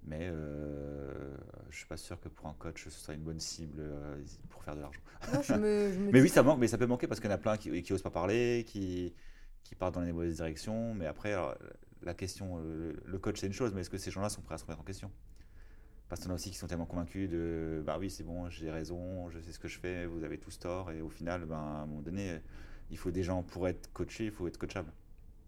[0.03, 1.35] Mais euh,
[1.69, 4.63] je suis pas sûr que pour un coach, ce soit une bonne cible euh, pour
[4.63, 5.01] faire de l'argent.
[5.59, 7.69] mais oui, ça manque, mais ça peut manquer parce qu'il y en a plein qui,
[7.69, 9.13] n'osent osent pas parler, qui,
[9.65, 10.93] qui partent dans les mauvaises directions.
[10.93, 11.35] Mais après,
[12.03, 14.57] la question, le coach, c'est une chose, mais est-ce que ces gens-là sont prêts à
[14.57, 15.11] se remettre en question?
[16.11, 19.29] Parce en a aussi qui sont tellement convaincus de bah oui, c'est bon, j'ai raison,
[19.29, 20.91] je sais ce que je fais, vous avez tous tort.
[20.91, 22.41] Et au final, ben, à un moment donné,
[22.89, 24.91] il faut des gens pour être coaché, il faut être coachable.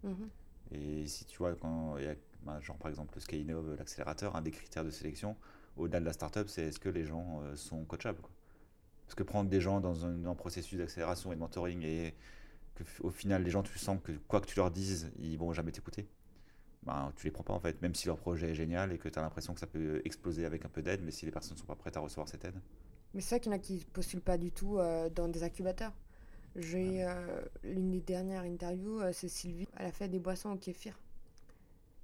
[0.03, 0.29] Mhm.
[0.71, 4.37] Et si tu vois, quand il y a, bah, genre par exemple le Skynov, l'accélérateur,
[4.37, 5.35] un des critères de sélection,
[5.75, 8.21] au-delà de la startup, c'est est-ce que les gens euh, sont coachables.
[9.05, 12.15] Parce que prendre des gens dans un, processus d'accélération et de mentoring et
[13.01, 15.73] qu'au final, les gens, tu sens que quoi que tu leur dises, ils vont jamais
[15.73, 16.07] t'écouter
[16.85, 19.09] ben, tu les prends pas en fait, même si leur projet est génial et que
[19.09, 21.53] tu as l'impression que ça peut exploser avec un peu d'aide, mais si les personnes
[21.53, 22.59] ne sont pas prêtes à recevoir cette aide.
[23.13, 25.27] Mais c'est vrai qu'il y en a qui ne postulent pas du tout euh, dans
[25.27, 25.93] des incubateurs.
[26.55, 30.57] J'ai euh, l'une des dernières interviews, euh, c'est Sylvie, elle a fait des boissons au
[30.57, 30.99] kéfir.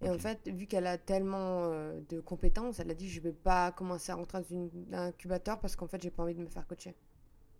[0.02, 1.68] Et en fait, vu qu'elle a tellement
[2.10, 5.76] de compétences, elle a dit je vais pas commencer à rentrer dans un incubateur parce
[5.76, 6.96] qu'en fait, j'ai pas envie de me faire coacher.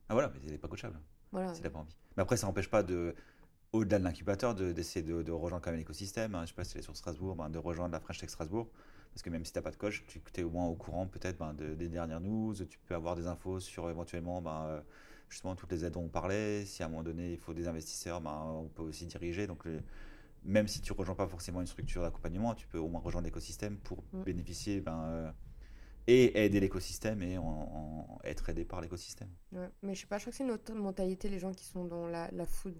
[0.08, 0.98] Ah voilà, mais elle n'est pas coachable.
[1.34, 1.54] Voilà.
[1.54, 1.98] C'est pas envie.
[2.16, 3.14] Mais après, ça n'empêche pas de
[3.72, 6.36] au-delà de l'incubateur, d'essayer de, rejoindre quand même l'écosystème.
[6.36, 6.44] Hein.
[6.44, 8.68] Je sais pas si c'est sur Strasbourg, ben, de rejoindre la French Tech Strasbourg.
[9.12, 11.08] Parce que même si tu n'as pas de coach, tu es au moins au courant
[11.08, 12.54] peut-être ben, des dernières news.
[12.54, 14.82] Tu peux avoir des infos sur éventuellement ben, euh,
[15.30, 16.66] justement toutes les aides dont on parlait.
[16.66, 19.48] Si à un moment donné il faut des investisseurs, on peut aussi diriger.
[19.48, 19.66] Donc
[20.44, 23.26] même si tu ne rejoins pas forcément une structure d'accompagnement, tu peux au moins rejoindre
[23.26, 24.24] l'écosystème pour mm.
[24.24, 25.32] bénéficier euh,
[26.08, 29.30] et aider l'écosystème et en, être aidé par l'écosystème.
[29.84, 31.86] mais je sais pas, je crois que c'est une autre mentalité les gens qui sont
[31.86, 32.80] dans la, la food.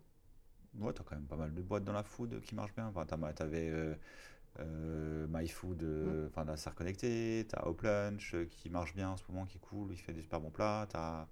[0.78, 2.88] Ouais, tu as quand même pas mal de boîtes dans la food qui marchent bien.
[2.88, 3.96] Enfin, tu avais euh,
[4.60, 6.28] euh, MyFood, euh, mm.
[6.28, 9.58] enfin la Serre Connectée, tu as Hop Lunch qui marche bien en ce moment, qui
[9.58, 10.88] est cool, il fait des super bons plats.
[10.90, 11.28] Tu as,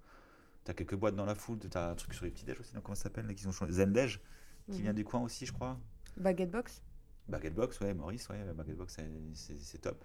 [0.74, 2.82] quelques boîtes dans la foule, tu as un truc sur les petits déj aussi, donc
[2.82, 4.20] comment ça s'appelle qui sont changés Zendej,
[4.70, 5.78] qui vient du coin aussi, je crois.
[6.18, 6.82] Baguette box
[7.28, 8.96] Baguette Box, ouais, Maurice, ouais, Baguette Box,
[9.34, 10.02] c'est top.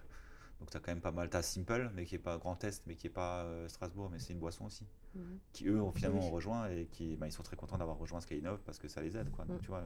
[0.60, 1.28] Donc tu as quand même pas mal.
[1.30, 4.08] Tu as Simple, mais qui est pas Grand Est, mais qui est pas euh, Strasbourg,
[4.10, 4.86] mais c'est une boisson aussi.
[5.14, 5.38] Mhm.
[5.52, 6.26] Qui eux ont finalement Oui.
[6.26, 9.00] ont rejoint et qui bah, ils sont très contents d'avoir rejoint Skynov parce que ça
[9.02, 9.44] les aide, quoi.
[9.44, 9.62] Donc Mm.
[9.62, 9.82] tu vois,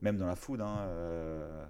[0.00, 1.66] même dans la food, hein, euh,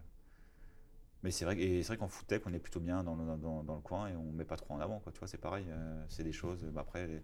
[1.22, 3.14] mais c'est vrai, que- et c'est vrai qu'en food tech, on est plutôt bien dans,
[3.14, 5.12] le- dans, dans le coin et on met pas trop en avant, quoi.
[5.12, 6.64] Tu vois, c'est pareil, euh, c'est des choses.
[6.64, 7.22] bah, après, les,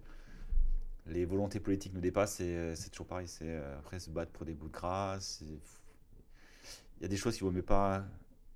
[1.06, 3.28] les volontés politiques nous dépassent et c'est toujours pareil.
[3.28, 5.40] C'est après se battre pour des bouts de grâce.
[5.40, 8.04] Il y a des choses qu'il vaut mieux pas,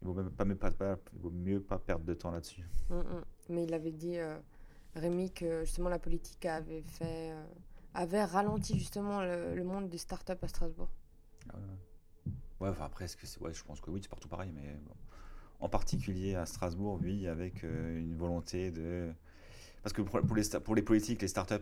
[0.02, 2.64] il vaut même pas, même pas, pas- il vaut mieux pas perdre de temps là-dessus.
[2.90, 3.24] Mm, mm.
[3.50, 4.38] Mais il avait dit, euh,
[4.94, 7.44] Rémi, que justement la politique avait fait, euh,
[7.94, 10.88] avait ralenti justement le, le monde des startups à Strasbourg.
[11.48, 11.56] Ah
[12.60, 12.70] ouais.
[12.70, 13.06] Enfin après,
[13.40, 14.94] ouais, je pense que oui, c'est partout pareil, mais bon.
[15.60, 19.12] en particulier à Strasbourg, oui, avec euh, une volonté de.
[19.82, 21.54] Parce que pour, les, sta- pour les politiques, les startups,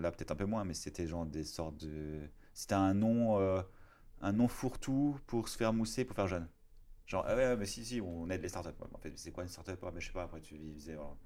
[0.00, 2.20] là peut-être un peu moins, mais c'était genre des sortes de.
[2.54, 3.62] C'était un nom, euh,
[4.22, 6.48] un nom fourre-tout pour se faire mousser, pour faire jeune.
[7.10, 8.70] Genre, ah ouais, ouais, mais si, si, on aide les startups.
[8.94, 9.78] En fait, c'est quoi une startup?
[9.82, 10.94] Ah, mais Je sais pas, après tu disais.
[10.94, 11.16] voilà.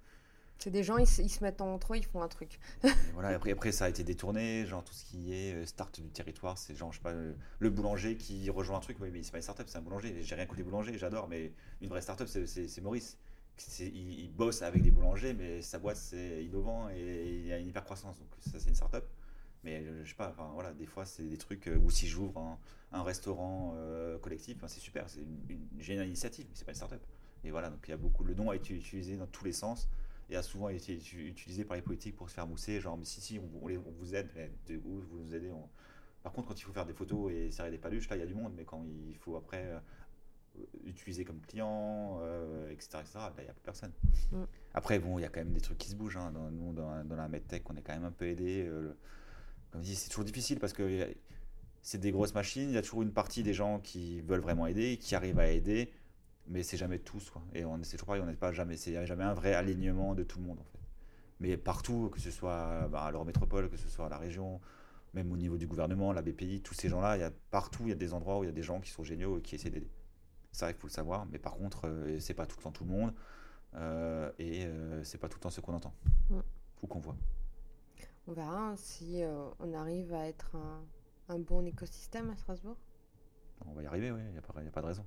[0.59, 2.59] C'est des gens, ils, se- ils se mettent entre eux, ils font un truc.
[3.07, 6.01] Et voilà, après, après, ça a été détourné, genre tout ce qui est euh, start
[6.01, 9.11] du territoire, c'est genre, je sais pas, le, le boulanger qui rejoint un truc, oui,
[9.12, 10.23] mais c'est pas une startup, c'est un boulanger.
[10.23, 13.18] J'ai rien contre les boulangers, j'adore, mais une vraie startup, c'est- Maurice.
[13.79, 17.59] Il, il bosse avec des boulangers, mais sa boîte, c'est innovant et il y a
[17.59, 19.05] une hyper croissance, donc ça, c'est une startup.
[19.64, 22.38] Mais je sais pas, enfin voilà, des fois, c'est des trucs euh, où si j'ouvre
[22.38, 22.59] un,
[22.92, 26.72] un restaurant euh, collectif, ben, c'est super, c'est une, une géniale initiative, mais c'est pas
[26.72, 27.00] une startup.
[27.44, 29.53] Et voilà, donc il y a beaucoup, le nom a été utilisé dans tous les
[29.53, 29.88] sens
[30.31, 33.20] et a souvent été utilisé par les politiques pour se faire mousser, genre mais si
[33.20, 35.68] si on, on les- on vous aide, mais de où vous nous aidez on-
[36.22, 38.22] Par contre quand il faut faire des photos et serrer des paluches, là il y
[38.22, 39.79] a du monde, mais quand il faut après euh,
[40.85, 43.92] utiliser comme client, euh, etc., etc., là il n'y a plus personne.
[44.33, 44.44] Mm.
[44.72, 46.31] Après bon, il y a quand même des trucs qui se bougent, hein.
[46.33, 48.64] dans, nous dans, la- dans la medtech on est quand même un peu aidé.
[48.66, 48.96] euh,
[49.75, 51.13] comme c'est toujours difficile parce que
[51.83, 54.69] c'est des grosses machines, il y a toujours une partie des gens qui veulent vraiment
[54.69, 55.93] aider, qui arrivent à aider,
[56.47, 57.43] mais c'est jamais tous quoi.
[57.55, 59.53] Et on c'est toujours pareil, on n'est pas jamais, c'est y a jamais un vrai
[59.53, 60.79] alignement de tout le monde en fait.
[61.41, 64.61] Mais partout, que ce soit bah, à l'Eurométropole, que ce soit à la région,
[65.13, 67.89] même au niveau du gouvernement, la BPI, tous ces gens-là, il y a partout, il
[67.89, 69.57] y a des endroits où il y a des gens qui sont géniaux et qui
[69.57, 69.91] essaient d'aider.
[70.53, 72.85] Ça, il faut le savoir, mais par contre, euh, c'est pas tout le temps tout
[72.85, 73.13] le monde,
[73.75, 75.93] euh, et euh, c'est pas tout le temps ce qu'on entend
[76.31, 76.41] Mm.
[76.83, 77.17] ou qu'on voit.
[78.27, 80.83] On verra hein, si euh, on arrive à être un,
[81.35, 82.77] un bon écosystème à Strasbourg.
[83.67, 85.05] On va y arriver, oui, il n'y a, pas- y a pas de raison.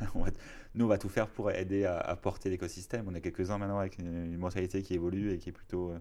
[0.14, 0.30] On va-
[0.74, 3.06] nous, on va tout faire pour aider à, à porter l'écosystème.
[3.08, 6.00] On est quelques-uns maintenant avec une, une mentalité qui évolue et qui est plutôt euh,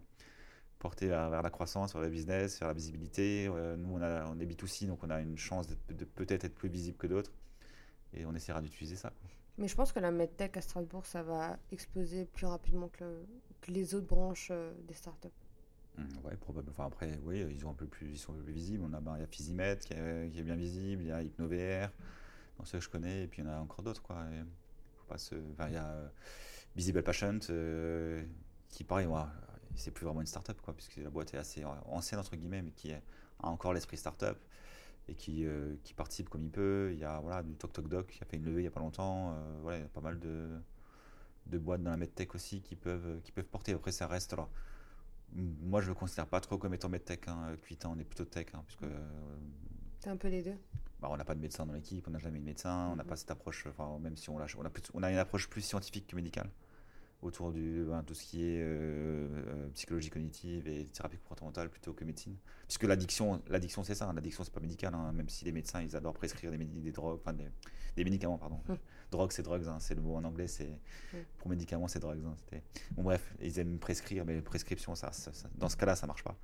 [0.80, 3.48] portée vers, vers la croissance, vers le business, vers la visibilité.
[3.48, 6.44] Euh, nous, on, a, on est B2C, donc on a une chance d'être- de peut-être
[6.46, 7.32] être plus visible que d'autres.
[8.14, 9.10] Et on essaiera d'utiliser ça.
[9.12, 9.30] quoi.
[9.60, 13.26] Mais je pense que la medtech à Strasbourg, ça va exploser plus rapidement que, le-
[13.62, 14.52] que les autres branches
[14.88, 15.30] des startups.
[15.98, 16.72] Mm, Ouais, probablement.
[16.72, 18.84] Enfin, après, oui, ils, ont un peu plus, ils sont un peu plus visibles.
[18.88, 21.90] On a, ben, il y a Physimed qui est, bien visible, il y a HypnoVR,
[22.58, 24.02] dans ceux que je connais, et puis il y en a encore d'autres.
[24.02, 24.26] Quoi.
[24.32, 24.40] Et
[24.98, 25.36] faut pas se...
[25.52, 26.08] enfin, il y a euh,
[26.76, 28.24] Visible Patient, euh,
[28.70, 29.30] qui, pareil, moi,
[29.76, 32.72] c'est plus vraiment une startup, quoi, puisque la boîte est assez ancienne, entre guillemets, mais
[32.72, 33.02] qui a
[33.44, 34.38] encore l'esprit startup
[35.08, 36.90] et qui, euh, qui participe comme il peut.
[36.94, 38.68] Il y a voilà, du Tok Tok Doc qui a fait une levée il n'y
[38.68, 39.32] a pas longtemps.
[39.34, 40.48] Euh, voilà, il y a pas mal de,
[41.48, 43.74] de boîtes dans la medtech aussi qui peuvent, qui peuvent porter.
[43.74, 44.34] Après, ça reste.
[44.34, 44.50] Alors,
[45.36, 47.28] moi, je ne le considère pas trop comme étant medtech.
[47.28, 47.56] Hein.
[47.62, 49.38] Cuitin, on est plutôt tech, hein, puisque euh,
[50.00, 50.56] C'est un peu les deux.
[51.00, 52.96] bah, on n'a pas de médecin dans l'équipe, on n'a jamais eu de médecin, on
[52.96, 53.10] n'a Mhm.
[53.10, 55.50] pas cette approche, enfin, même si on l'a, on a, plus- on a une approche
[55.50, 56.50] plus scientifique que médicale
[57.22, 61.94] autour du ben, tout ce qui est euh, euh, psychologie cognitive et thérapie comportementale plutôt
[61.94, 62.36] que médecine.
[62.68, 64.14] Puisque l'addiction, l'addiction c'est ça, hein.
[64.14, 67.32] l'addiction c'est pas médical, hein, même si les médecins ils adorent prescrire des, drogues, enfin
[67.32, 67.48] des,
[67.96, 68.60] des médicaments, pardon.
[68.68, 68.78] Mhm.
[69.14, 70.70] Drogue c'est drugs, hein, c'est le mot en anglais, c'est
[71.38, 72.24] pour médicaments c'est drugs.
[72.26, 72.36] hein,
[72.92, 76.24] bon bref, ils aiment prescrire, mais prescription, ça, ça- ça- dans ce cas-là ça marche
[76.24, 76.38] pas.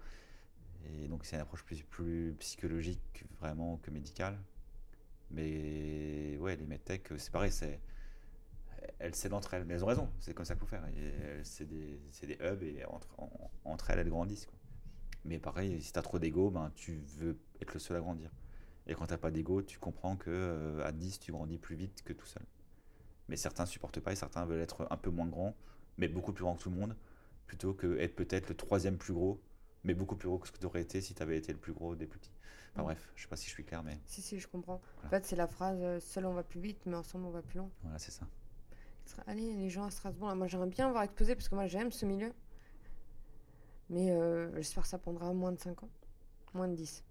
[0.85, 4.39] Et donc c'est une approche plus, plus psychologique vraiment que médicale.
[5.31, 7.79] Mais ouais, les medtech, c'est pareil, c'est
[8.97, 10.83] elles s'aident entre elles, mais elles ont raison, c'est comme ça qu'il faut faire.
[10.95, 11.99] Euh, C'est des,
[12.41, 14.45] hubs et entre, en- entre elles, elles grandissent.
[14.45, 14.57] quoi.
[15.25, 18.31] Mais pareil, si tu as trop d'ego, ben, tu veux être le seul à grandir.
[18.87, 22.01] Et quand tu pas d'ego, tu comprends que euh, à 10, tu grandis plus vite
[22.03, 22.43] que tout seul.
[23.29, 25.55] Mais certains supportent pas et certains veulent être un peu moins grands,
[25.97, 26.95] mais beaucoup plus grands que tout le monde,
[27.45, 29.39] plutôt que être peut-être le troisième plus gros,
[29.83, 31.59] mais beaucoup plus gros que ce que tu aurais été si tu avais été le
[31.59, 32.31] plus gros des plus petits.
[32.73, 34.81] Enfin bref, je sais pas si je suis clair, mais Si, si, je comprends.
[35.05, 37.41] En fait, c'est la phrase euh, seul on va plus vite, mais ensemble on va
[37.41, 37.69] plus loin.
[37.83, 38.25] voilà, c'est ça.
[39.25, 41.91] Allez, les gens à Strasbourg, là, moi j'aimerais bien avoir exposé parce que moi j'aime
[41.91, 42.31] ce milieu.
[43.89, 45.89] Mais euh, j'espère que ça prendra moins de 5 ans.
[46.53, 47.03] Moins de 10.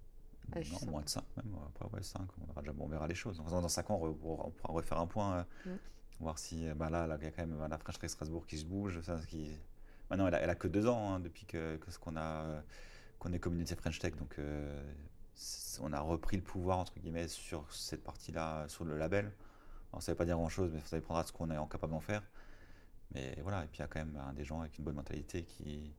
[0.53, 0.91] Allez, je suis non, sympa.
[0.93, 1.55] moins de 5 même.
[1.67, 3.39] Après, ouais, 5, on, verra déjà, bon, on verra les choses.
[3.39, 4.17] Dans, dans 5 ans, on, re-
[4.47, 5.77] on pourra refaire un point, euh, Mm.
[6.21, 8.47] Voir si, euh, bah, là, là, il y a quand même bah, la French Strasbourg
[8.47, 9.01] qui se bouge.
[9.03, 9.51] Ça, qui...
[10.11, 12.45] Maintenant, elle a, elle a que 2 ans hein, depuis que, que ce qu'on a.
[12.45, 12.61] euh,
[13.19, 14.93] qu'on est communauté French Tech, donc euh,
[15.81, 19.33] on a repris le pouvoir entre guillemets sur cette partie-là, sur le label.
[19.93, 22.01] Alors, ça veut pas dire grand-chose, mais ça dépendra de ce qu'on est capable d'en
[22.01, 22.23] faire.
[23.13, 24.95] Mais voilà, et puis il y a quand même ben, des gens avec une bonne
[24.95, 25.93] mentalité qui,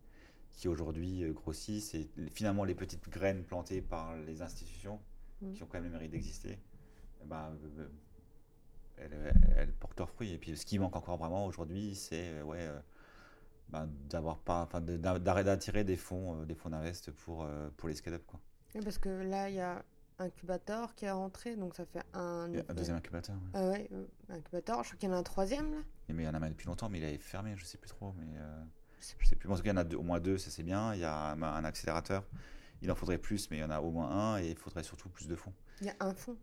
[0.51, 1.93] qui aujourd'hui grossissent.
[1.93, 4.99] Et finalement, les petites graines plantées par les institutions,
[5.41, 5.53] Mhm.
[5.53, 6.59] qui ont quand même le mérite d'exister,
[9.02, 10.34] elles, elles portent leurs fruits.
[10.34, 12.80] Et puis ce qui manque encore vraiment aujourd'hui, c'est euh, ouais, euh,
[13.70, 17.47] ben, d'avoir pas, d'attirer des fonds, euh, des fonds d'invest pour,
[17.78, 18.24] pour les scale-up.
[18.84, 19.84] Parce que là, il y a
[20.20, 22.47] Incubator qui est rentré, donc ça fait un.
[22.50, 23.36] Il y a un deuxième incubateur.
[23.36, 23.50] ouais.
[23.54, 23.89] Ah ouais,
[24.30, 24.84] Incubator.
[24.84, 25.80] Je crois qu'il y en a un troisième là.
[26.10, 27.88] Mais il y en a même depuis longtemps, mais il avait fermé, je sais plus
[27.89, 28.14] trop.
[28.18, 28.64] Mais euh,
[29.00, 29.47] Je sais plus.
[29.47, 30.93] Bon, en tout cas, il y en a deux- au moins deux, ça c'est bien.
[30.93, 32.26] Il y a un, un accélérateur.
[32.82, 34.84] Il en faudrait plus, mais il y en a au moins un, et il faudrait
[34.84, 35.54] surtout plus de fonds.
[35.82, 36.36] Il y a un fond.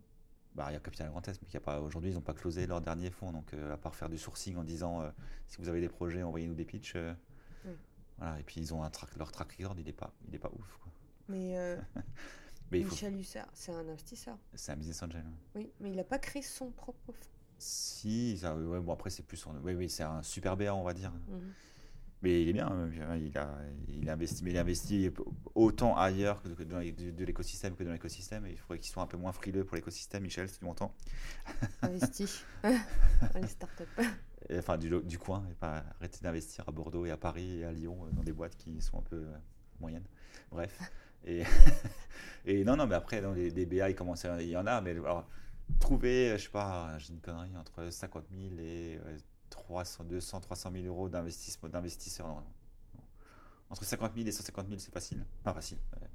[0.57, 2.33] Bah, il y a Capital Grand Est, mais y a pas aujourd'hui, ils n'ont pas
[2.33, 3.31] closé leur dernier fonds.
[3.31, 5.11] Donc, euh, à part faire du sourcing en disant euh,
[5.47, 6.95] si vous avez des projets, envoyez-nous des pitchs.
[6.95, 7.13] euh,
[7.63, 7.71] Oui.
[8.17, 8.39] Voilà.
[8.39, 10.49] Et puis ils ont un track, leur track record, il est pas, il est pas
[10.57, 10.77] ouf.
[10.81, 10.91] Quoi.
[11.29, 11.77] Mais euh,
[12.71, 14.35] Mais faut, Michel Hussard, c'est un investisseur.
[14.55, 15.23] c'est un business angel.
[15.55, 17.29] Oui, mais il n'a pas créé son propre fonds.
[17.59, 20.83] Si, ça, ouais, bon après c'est plus, en- oui, oui, c'est un super BA, on
[20.83, 21.11] va dire.
[21.27, 21.53] Mhm.
[22.23, 25.11] Mais il est bien, hein, il a, il a investi, mais il a investi
[25.53, 28.47] autant ailleurs que dans de, de l'écosystème que dans l'écosystème.
[28.47, 30.95] Il faudrait qu'il soit un peu moins frileux pour l'écosystème, Michel, si tu m'entends.
[31.83, 32.27] Investi
[32.63, 33.83] dans les startups.
[34.49, 37.65] Et, enfin, du, du coin, et pas arrêter d'investir à Bordeaux et à Paris et
[37.65, 39.37] à Lyon euh, dans des boîtes qui sont un peu euh,
[39.79, 40.05] moyennes.
[40.51, 40.79] Bref.
[41.23, 41.43] Et,
[42.45, 44.81] et non, non, mais après, dans les, BA, il, commence à- il y en a,
[44.81, 45.27] mais alors,
[45.79, 49.17] trouver, je sais pas, j'ai une connerie, entre 50 000 et euh,
[49.57, 52.27] 300, 200, 300 000 euros d'investissement- d'investisseurs.
[52.27, 52.41] non, non,
[52.95, 53.01] non.
[53.69, 55.25] Entre 50 000 et 150 000, c'est facile.
[55.43, 55.77] Pas facile.
[56.01, 56.07] ouais.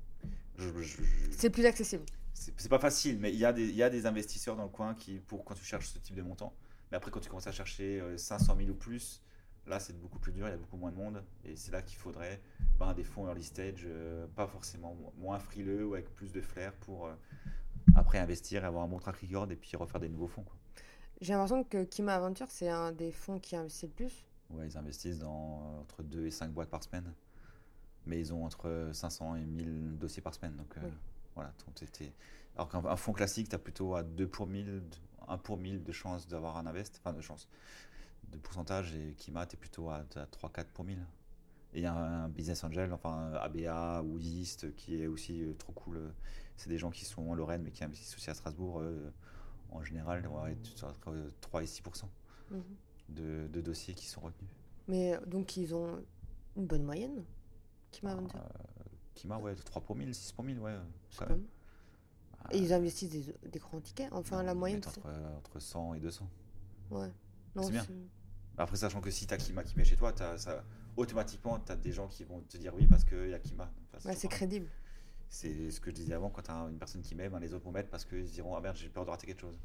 [0.58, 2.04] Je- je- je- C'est plus accessible.
[2.34, 4.68] c'est pas facile, mais il y, a des, il y a des investisseurs dans le
[4.68, 6.54] coin qui, pour quand tu cherches ce type de montant.
[6.90, 9.22] Mais après, quand tu commences à chercher euh, 500 000 ou plus,
[9.66, 11.22] là, c'est beaucoup plus dur, il y a beaucoup moins de monde.
[11.44, 12.40] Et c'est là qu'il faudrait
[12.78, 16.40] ben, des fonds early stage, euh, pas forcément mo- moins frileux ou avec plus de
[16.40, 17.14] flair pour euh,
[17.96, 20.42] après investir et avoir un bon track record et puis refaire des nouveaux fonds.
[20.44, 20.56] Quoi.
[21.22, 24.26] J'ai l'impression que Kima Aventure, c'est un des fonds qui investit le plus.
[24.50, 27.14] Ouais, ils investissent dans euh, entre 2 et 5 boîtes par semaine.
[28.06, 30.56] Mais ils ont entre 500 et 1000 dossiers par semaine.
[30.56, 30.80] Donc euh,
[31.36, 31.54] voilà,
[32.56, 34.82] alors qu'un un fonds classique, tu as plutôt à 2 pour 1000,
[35.28, 37.48] 1 pour 1000 de chances d'avoir un invest, enfin de chance,
[38.32, 38.92] de pourcentage.
[38.96, 40.98] Et Kima, tu es plutôt à, 3-4 pour 1000.
[41.74, 45.44] Et il y a un, un business angel, enfin ABA ou East, qui est aussi
[45.44, 46.00] euh, trop cool.
[46.56, 48.80] C'est des gens qui sont en Lorraine, mais qui investissent aussi à Strasbourg.
[48.80, 49.12] euh,
[49.74, 51.82] en général, ouais, tu seras entre 3 et 6
[52.50, 52.62] Mhm.
[53.10, 54.50] de, de dossiers qui sont retenus.
[54.88, 56.02] Mais euh, donc, ils ont
[56.56, 57.24] une bonne moyenne.
[57.90, 58.38] Kima Aventure.
[58.40, 58.48] Euh,
[59.14, 60.76] Kima, ouais, 3 pour 1000, 6 pour 1000, ouais.
[61.16, 61.44] Quand même.
[62.50, 64.08] Et ils investissent des, des grands tickets.
[64.12, 66.28] Enfin, Non, la moyenne, entre, euh, entre 100 et 200.
[66.90, 67.10] Ouais.
[67.60, 67.86] C'est bien.
[68.58, 70.64] Après, sachant que si tu as Kima qui met chez toi, t'as- ça,
[70.96, 73.70] automatiquement, tu as des gens qui vont te dire oui parce qu'il y a Kima.
[74.14, 74.68] C'est crédible.
[75.34, 77.54] C'est ce que je disais avant, quand tu as une personne qui met, ben, les
[77.54, 79.56] autres vont mettre parce qu'ils se diront Ah merde, j'ai peur de rater quelque chose.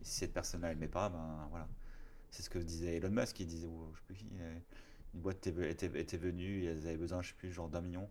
[0.00, 1.68] Et si cette personne-là, elle met pas, ben voilà.
[2.32, 4.58] C'est ce que disait Elon Musk, il disait, ou je sais plus qui, euh,
[5.14, 7.82] une boîte était, était, était venue, et elles avaient besoin, je sais plus, genre d'un
[7.82, 8.10] million.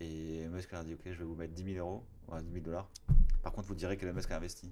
[0.00, 2.52] Et Musk leur a dit Ok, je vais vous mettre 10 000 euros, enfin 10
[2.52, 2.90] 000 dollars.
[3.42, 4.70] Par contre, vous direz qu'Elon Musk a investi.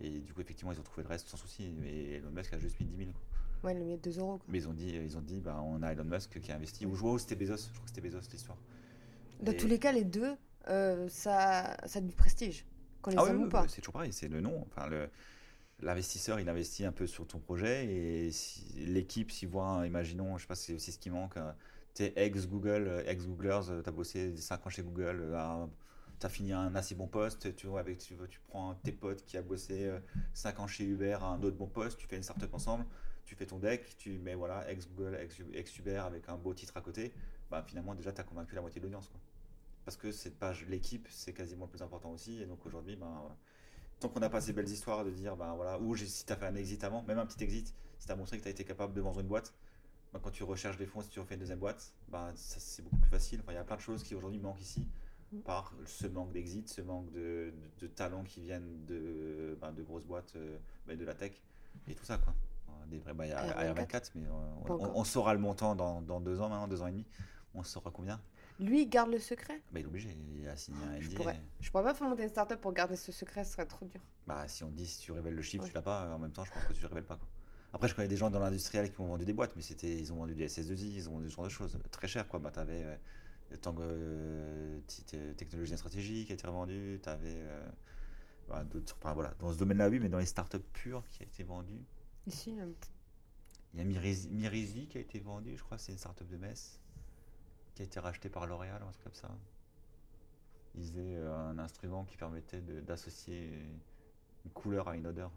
[0.00, 1.74] Et du coup, effectivement, ils ont trouvé le reste sans souci.
[1.84, 3.10] Et Elon Musk a juste mis 10 000.
[3.10, 3.68] quoi.
[3.68, 4.38] Ouais, le mieux 2 euros.
[4.38, 4.46] quoi.
[4.48, 6.86] Mais ils ont dit, ils ont dit bah, on a Elon Musk qui a investi.
[6.86, 8.58] Ou je vois où c'était Bezos, je crois que c'était Bezos l'histoire.
[9.40, 10.36] Dans Et- tous les cas, les deux,
[10.68, 12.64] euh, ça, ça a du prestige.
[13.02, 13.62] Qu'on les Ah oui, aime oui, ou pas.
[13.62, 14.66] oui, c'est toujours pareil, c'est le nom.
[14.66, 15.08] Enfin, le,
[15.80, 20.42] l'investisseur, il investit un peu sur ton projet et si, l'équipe, s'il voit, imaginons, je
[20.42, 21.36] sais pas, c'est aussi ce qui manque.
[21.38, 21.52] euh,
[21.94, 25.66] T'es ex-Google, ex-Googlers, t'as bossé 5 ans chez Google, euh,
[26.20, 29.36] t'as fini un assez bon poste, tu vois, avec, tu, tu prends tes potes qui
[29.38, 29.90] a bossé
[30.34, 32.84] 5 ans chez Uber un autre bon poste, tu fais une startup ensemble,
[33.26, 36.80] tu fais ton deck, tu mets voilà, ex-Google, ex- ex-Uber avec un beau titre à
[36.80, 37.12] côté,
[37.50, 39.08] bah finalement déjà tu as convaincu la moitié de l'audience.
[39.08, 39.20] quoi.
[39.84, 42.42] Parce que cette page, l'équipe, c'est quasiment le plus important aussi.
[42.42, 43.22] Et donc aujourd'hui, ben,
[44.00, 46.36] tant qu'on n'a pas ces belles histoires de dire, ben, voilà, ou si tu as
[46.36, 48.52] fait un exit avant, même un petit exit, si tu as montré que tu as
[48.52, 49.54] été capable de vendre une boîte,
[50.12, 52.82] ben, quand tu recherches des fonds, si tu refais une deuxième boîte, ben, ça, c'est
[52.82, 53.40] beaucoup plus facile.
[53.40, 54.86] Enfin, il y a plein de choses qui aujourd'hui manquent ici
[55.32, 55.38] Mm.
[55.40, 60.04] par ce manque d'exit, ce manque de, de, de talents qui viennent de, de grosses
[60.04, 60.56] boîtes, euh,
[60.86, 61.32] de la tech
[61.88, 62.18] et tout ça.
[62.18, 62.32] Quoi.
[62.90, 64.30] Des vrais, a AR24, AR24, mais euh,
[64.94, 67.06] on, saura le montant dans, dans deux ans maintenant, deux ans et demi.
[67.54, 68.20] On saura combien.
[68.58, 69.60] Lui, il garde le secret?
[69.72, 71.16] Bah, il est obligé, il a signé un Je NDA.
[71.16, 71.40] pourrais.
[71.60, 74.00] Je pourrais pas faire monter une startup pour garder ce secret, ce serait trop dur.
[74.26, 75.68] Bah, si on dit si tu révèles le chiffre, Ouais.
[75.70, 77.16] tu l'as pas, en même temps, je pense que tu le révèles pas.
[77.16, 77.28] Quoi.
[77.72, 80.12] Après, je connais des gens dans l'industriel qui ont vendu des boîtes, mais c'était, ils
[80.12, 82.26] ont vendu des SS2I, ils ont vendu ce genre de choses très cher.
[82.28, 82.40] Quoi.
[82.40, 82.96] Bah, t'avais euh,
[83.50, 84.80] le Tango euh,
[85.36, 87.68] Technologie et Stratégie qui a été revendu, t'avais euh,
[88.48, 91.26] bah, d'autres, enfin, voilà, dans ce domaine-là, oui, mais dans les startups pures qui a
[91.26, 91.84] été vendu.
[92.26, 92.66] Ici, euh,
[93.74, 96.36] Il y a Mirizi, Mirizi qui a été vendu, je crois, c'est une startup de
[96.36, 96.80] Metz
[97.74, 99.30] qui a été rachetée par L'Oréal, un truc comme ça.
[100.78, 103.50] ils faisaient euh, un instrument qui permettait d'associer
[104.44, 105.30] une couleur à une odeur.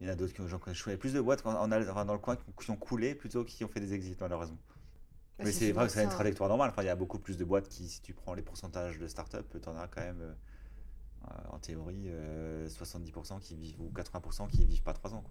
[0.00, 1.66] Il y en a d'autres qui ont, j'en connais- je connais plus de boîtes dans
[2.12, 4.58] le coin qui ont- coulé plutôt qui ont fait des exits, malheureusement.
[5.38, 6.12] Bah, Mais c'est vrai que c'est une hein.
[6.12, 6.70] trajectoire normale.
[6.70, 9.06] Enfin, il y a beaucoup plus de boîtes qui, si tu prends les pourcentages de
[9.06, 10.34] start-up, tu en as quand même, euh,
[11.50, 15.22] en théorie, euh, 70% qui vivent ou 80% qui vivent pas 3 ans.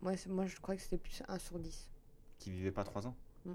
[0.00, 0.16] Quoi.
[0.16, 1.88] C'est- moi, je crois que c'était plus 1 sur 10.
[2.38, 3.54] Qui vivaient pas 3 ans Mm.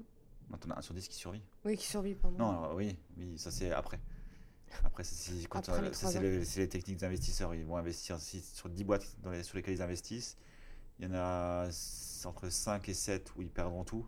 [0.52, 1.42] Non, t'en as 1 sur 10 qui survit.
[1.64, 2.38] Oui, qui survit, pardon.
[2.38, 4.00] Non, alors, oui, oui, ça c'est après.
[4.84, 5.32] Après, c'est
[5.70, 5.90] Après euh,
[6.22, 7.54] les les, les techniques des investisseurs.
[7.56, 10.38] Ils vont investir sur 10 boîtes dans les- sur lesquelles ils investissent.
[11.00, 11.68] Il y en a
[12.26, 14.06] entre 5 et 7 où ils perdront tout.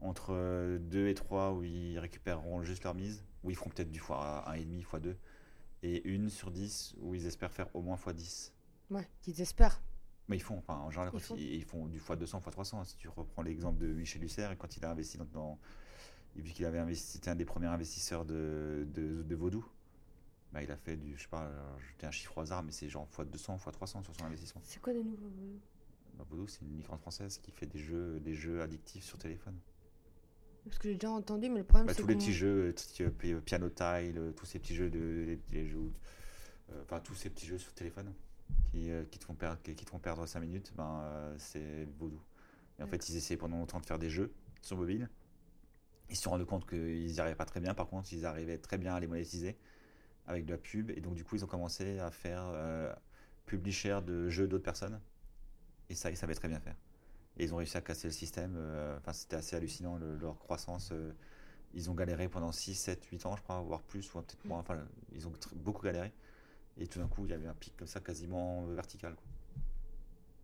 [0.00, 3.22] Entre 2 et 3 où ils récupéreront juste leur mise.
[3.44, 5.16] Où ils feront peut-être du fois 1,5, fois 2.
[5.82, 8.52] Et une sur 10 où ils espèrent faire au moins fois 10.
[8.90, 9.80] Ouais, qu'ils espèrent.
[10.28, 11.36] Mais ils font, enfin, en général, Ils font.
[11.36, 12.84] ils, ils font du fois 200, fois 300.
[12.84, 15.24] Si tu reprends l'exemple de Michel Lucert, et quand il a investi dans.
[15.26, 15.58] dans-
[16.34, 19.64] et vu qu'il avait investi, c'était un des premiers investisseurs de, de, de Vaudou,
[20.52, 21.16] bah, il a fait du.
[21.16, 21.50] Je sais pas,
[21.98, 24.60] dis un chiffre au hasard, mais c'est genre fois 200, fois 300 sur son investissement.
[24.64, 25.60] C'est quoi des nouveaux volumes
[26.18, 29.58] Bah, Vaudou, c'est une licorne française qui fait des jeux, des jeux addictifs sur téléphone.
[30.66, 33.04] Parce que j'ai déjà entendu, mais le problème, Bah, c'est tous les petits jeux, euh,
[33.04, 35.38] euh, pi- Piano Tile, euh, tous ces petits jeux de.
[35.52, 35.92] les- jeux
[36.72, 38.12] euh, Enfin, tous ces petits jeux sur téléphone
[38.72, 41.34] qui, euh, qui, te, font perdre, qui, qui te font perdre 5 minutes, ben, euh,
[41.38, 42.20] c'est Vaudou.
[42.78, 45.08] Et en fait, ils essayaient pendant longtemps de faire des jeux sur mobile.
[46.10, 47.72] Ils se sont rendus compte qu'ils n'y arrivaient pas très bien.
[47.74, 49.56] Par contre, ils arrivaient très bien à les monétiser
[50.26, 50.90] avec de la pub.
[50.90, 52.96] Et donc, du coup, ils ont commencé à faire
[53.46, 55.00] publisher de jeux d'autres personnes.
[55.88, 56.76] Et ça, ils savaient très bien faire.
[57.38, 58.54] Et ils ont réussi à casser le système.
[58.56, 60.90] euh, Enfin, c'était assez hallucinant le- leur croissance.
[60.92, 61.12] euh,
[61.74, 64.60] ils ont galéré pendant 6, 7, 8 ans, je crois, voire plus, ou peut-être moins.
[64.60, 64.78] Enfin,
[65.12, 66.12] ils ont beaucoup galéré.
[66.78, 69.14] Et tout d'un coup, il y avait un pic comme ça, quasiment euh, vertical.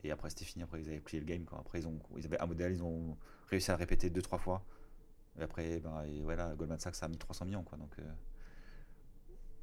[0.05, 0.63] Et après, c'était fini.
[0.65, 1.47] Après, ils avaient plié le game.
[1.59, 3.17] Après, ils, avaient un modèle, ils ont
[3.49, 4.63] réussi à le répéter 2-3 fois.
[5.39, 7.63] Et après, ben, voilà, Goldman Sachs a mis 300 millions.
[7.63, 7.79] Quoi.
[7.79, 7.95] Donc,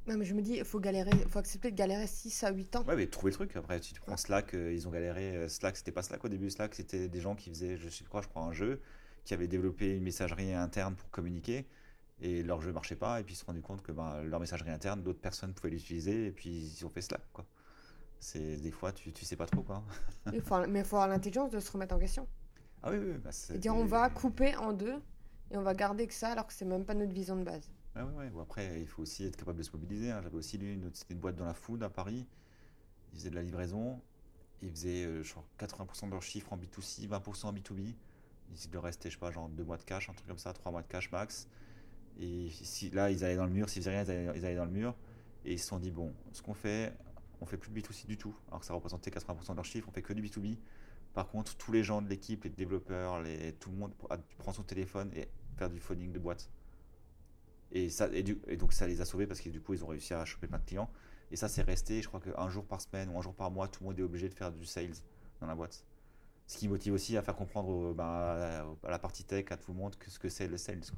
[0.08, 2.52] Non, mais je me dis, il faut galérer, il faut accepter de galérer 6 à
[2.52, 2.84] 8 ans.
[2.86, 3.56] Ouais, mais trouver le truc.
[3.56, 5.36] Après, si tu prends Slack, euh, ils ont galéré.
[5.36, 6.50] euh, Slack, c'était pas Slack au début.
[6.50, 8.82] Slack, c'était des gens qui faisaient, je sais pas, je crois, un jeu,
[9.24, 11.68] qui avaient développé une messagerie interne pour communiquer.
[12.22, 13.20] Et leur jeu marchait pas.
[13.20, 15.70] Et puis ils se sont rendus compte que ben, leur messagerie interne, d'autres personnes pouvaient
[15.70, 16.28] l'utiliser.
[16.28, 17.46] Et puis ils ont fait Slack, quoi.
[18.20, 19.84] C'est des fois, tu, tu sais pas trop, quoi.
[20.26, 22.28] Mais il faut avoir l'intelligence de se remettre en question.
[22.84, 24.96] Ah oui, oui, bah, c'est dire, on va couper en deux
[25.52, 27.70] et on va garder que ça alors que c'est même pas notre vision de base.
[27.96, 28.30] Ouais, ouais, ouais.
[28.30, 30.12] Bon, après, il faut aussi être capable de se mobiliser.
[30.12, 30.22] hein.
[30.22, 32.28] J'avais aussi lu une c'était une boîte dans la food à Paris.
[33.14, 34.02] Ils faisaient de la livraison.
[34.62, 37.96] Ils faisaient euh, genre 80% de leurs chiffres en B2C, 20% en B2B.
[38.52, 40.54] Ils leur restait, je sais pas, genre 2 mois de cash, un truc comme ça,
[40.54, 41.48] 3 mois de cash max.
[42.20, 43.70] Et si, là, ils allaient dans le mur.
[43.70, 44.96] S'ils faisaient rien, ils allaient, dans le mur.
[45.46, 46.94] Et ils se sont dit, bon, ce qu'on fait,
[47.42, 48.36] on fait plus de B2C du tout.
[48.50, 50.60] Alors que ça représentait 80% de leurs chiffres, on fait que du B2B.
[51.14, 53.24] Par contre, tous les gens de l'équipe, les développeurs,
[53.60, 53.94] tout le monde
[54.40, 56.50] prend son téléphone et faire du phoning de boîte.
[57.72, 59.84] Et, ça, et, du- et donc ça les a sauvés parce que du coup ils
[59.84, 60.90] ont réussi à choper plein de clients.
[61.32, 63.68] Et ça c'est resté, je crois qu'un jour par semaine ou un jour par mois,
[63.68, 64.96] tout le monde est obligé de faire du sales
[65.40, 65.86] dans la boîte.
[66.48, 69.58] Ce qui motive aussi à faire comprendre bah, à, la, à la partie tech, à
[69.58, 70.80] tout le monde, que ce que c'est le sales.
[70.82, 70.98] quoi.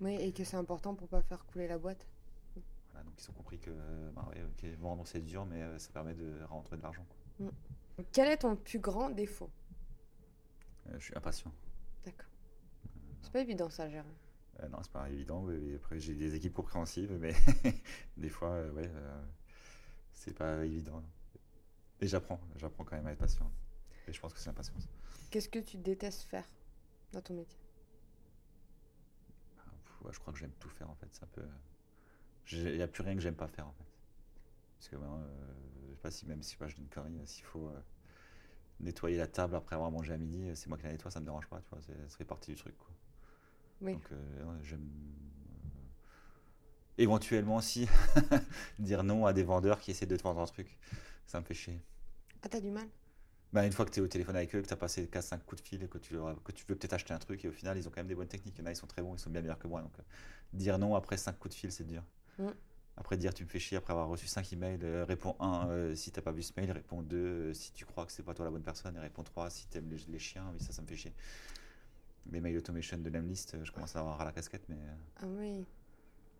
[0.00, 2.04] Oui, et que c'est important pour pas faire couler la boîte.
[2.90, 3.70] Voilà, donc ils ont compris que
[4.10, 7.06] bah, ouais, ok, vendre c'est dur, mais euh, ça permet de rentrer de l'argent.
[7.38, 7.52] quoi.
[8.10, 9.50] Quel est ton plus grand défaut?
[10.88, 11.52] Euh, je suis impatient.
[12.04, 12.26] D'accord.
[13.22, 14.04] C'est pas évident ça à gérer.
[14.60, 15.42] Euh, non, c'est pas évident.
[15.42, 17.34] mais- après, j'ai des équipes compréhensives, mais
[18.16, 19.22] des fois, euh, ouais, euh,
[20.12, 21.02] c'est pas évident.
[22.00, 23.50] Et j'apprends, j'apprends quand même à être patient.
[24.08, 24.88] Et je pense que c'est l'impatience.
[25.30, 26.44] Qu'est-ce que tu détestes faire
[27.12, 27.58] dans ton métier?
[29.58, 31.08] Ah, pff, ouais, je crois que j'aime tout faire en fait.
[31.12, 31.42] C'est un peu.
[32.50, 33.84] Il n'y a plus rien que j'aime pas faire en fait.
[34.78, 35.52] Parce que ben, euh,
[35.86, 37.80] je sais pas si même si je dis une connerie, s'il faut euh,
[38.80, 41.20] nettoyer la table après avoir mangé à midi, euh, c'est moi qui la nettoie, ça
[41.20, 41.80] me dérange pas, tu vois.
[41.80, 42.76] Ça fait partie du truc.
[42.76, 42.90] Quoi.
[43.82, 43.94] Oui.
[43.94, 44.80] Donc euh, j'aime.
[44.80, 45.82] euh,
[46.98, 47.88] éventuellement aussi
[48.78, 50.78] dire non à des vendeurs qui essaient de te vendre un truc.
[51.26, 51.80] Ça me fait chier.
[52.42, 52.88] Ah, t'as du mal?
[53.52, 55.44] Bah, une fois que tu es au téléphone avec eux, que tu as passé 4-5
[55.44, 57.48] coups de fil et que tu, leur- que tu veux peut-être acheter un truc et
[57.48, 58.54] au final ils ont quand même des bonnes techniques.
[58.58, 59.82] Il y en a, ils sont très bons, ils sont bien meilleurs que moi.
[59.82, 60.02] Donc euh,
[60.54, 62.02] dire non après 5 coups de fil, c'est dur.
[62.38, 62.48] Mm.
[62.96, 66.12] Après dire tu me fais chier après avoir reçu 5 emails, euh, réponds 1 si
[66.12, 68.50] t'as pas vu ce mail, réponds 2 si tu crois que c'est pas toi la
[68.50, 70.50] bonne personne et réponds 3 si t'aimes les, les chiens.
[70.52, 71.12] Oui, ça, ça me fait chier.
[72.30, 74.94] Les mails automation de Lemlist, euh, je commence à avoir à la casquette, mais euh,
[75.22, 75.64] Ah oui.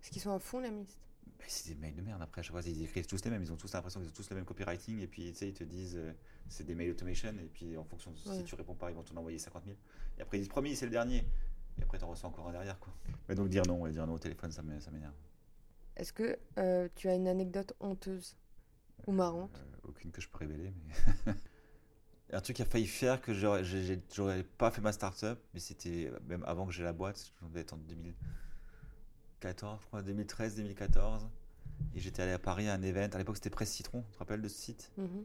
[0.03, 0.99] Est-ce qu'ils sont à fond, la liste
[1.39, 3.43] mais c'est des mails de merde après, à chaque fois ils écrivent tous les mêmes,
[3.43, 5.55] ils ont tous l'impression qu'ils ont tous le même copywriting et puis tu sais ils
[5.55, 6.13] te disent euh,
[6.49, 9.03] c'est des mails automation et puis en fonction de si tu réponds pas ils vont
[9.03, 9.77] t'en envoyer 50 000
[10.19, 11.17] et après ils disent promis c'est le dernier
[11.79, 12.93] et après t'en reçois encore un derrière quoi.
[13.29, 15.15] Mais donc dire non, ouais, dire non au téléphone ça m'é- ça m'énerve.
[15.97, 18.37] Est-ce que euh, tu as une anecdote honteuse
[19.09, 19.57] ou marrante?
[19.57, 20.73] Euh, aucune que je peux révéler
[21.27, 21.33] mais
[22.33, 26.43] un truc qui a failli faire que j'aurais pas fait ma startup mais c'était même
[26.47, 31.29] avant que j'ai la boîte, je devais être en 2014, je crois, 2013, 2014.
[31.95, 33.09] Et j'étais allé à Paris à un event.
[33.13, 34.91] À l'époque, c'était Presse Citron, tu te rappelles de ce site?
[34.97, 35.25] Mhm.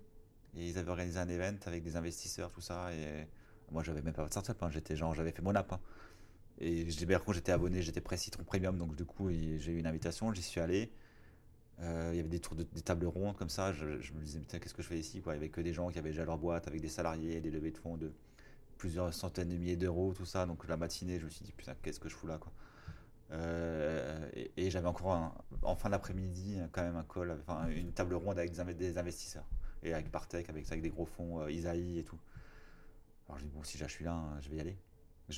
[0.56, 2.94] Et ils avaient organisé un event avec des investisseurs, tout ça.
[2.94, 3.28] Et
[3.72, 4.62] moi, j'avais même pas de startup.
[4.64, 4.70] Hein.
[4.72, 5.72] J'étais genre, j'avais fait mon app.
[5.72, 5.80] hein.
[6.60, 8.78] Et par contre, j'étais abonné, j'étais Presse Citron Premium.
[8.78, 10.92] Donc, du coup, j'ai eu une invitation, j'y suis allé.
[11.80, 12.40] Euh, il y avait des
[12.82, 13.72] tables rondes comme ça.
[13.74, 15.34] Je, me disais, putain, qu'est-ce que je fais ici quoi?
[15.34, 17.52] Il y avait que des gens qui avaient déjà leur boîte, avec des salariés, des
[17.52, 18.12] levées de fonds de
[18.78, 20.46] plusieurs centaines de milliers d'euros, tout ça.
[20.46, 22.52] Donc, la matinée, je me suis dit, putain, qu'est-ce que je fous là quoi?
[23.32, 27.38] Euh, et, j'avais encore en fin d'après-midi quand même un call,
[27.70, 29.46] une table ronde avec des, inve- des investisseurs
[29.84, 32.20] et avec Bartek, avec, des gros fonds, euh, Isaïe et tout.
[33.28, 34.78] Alors je dis bon si je là, hein, je vais y aller.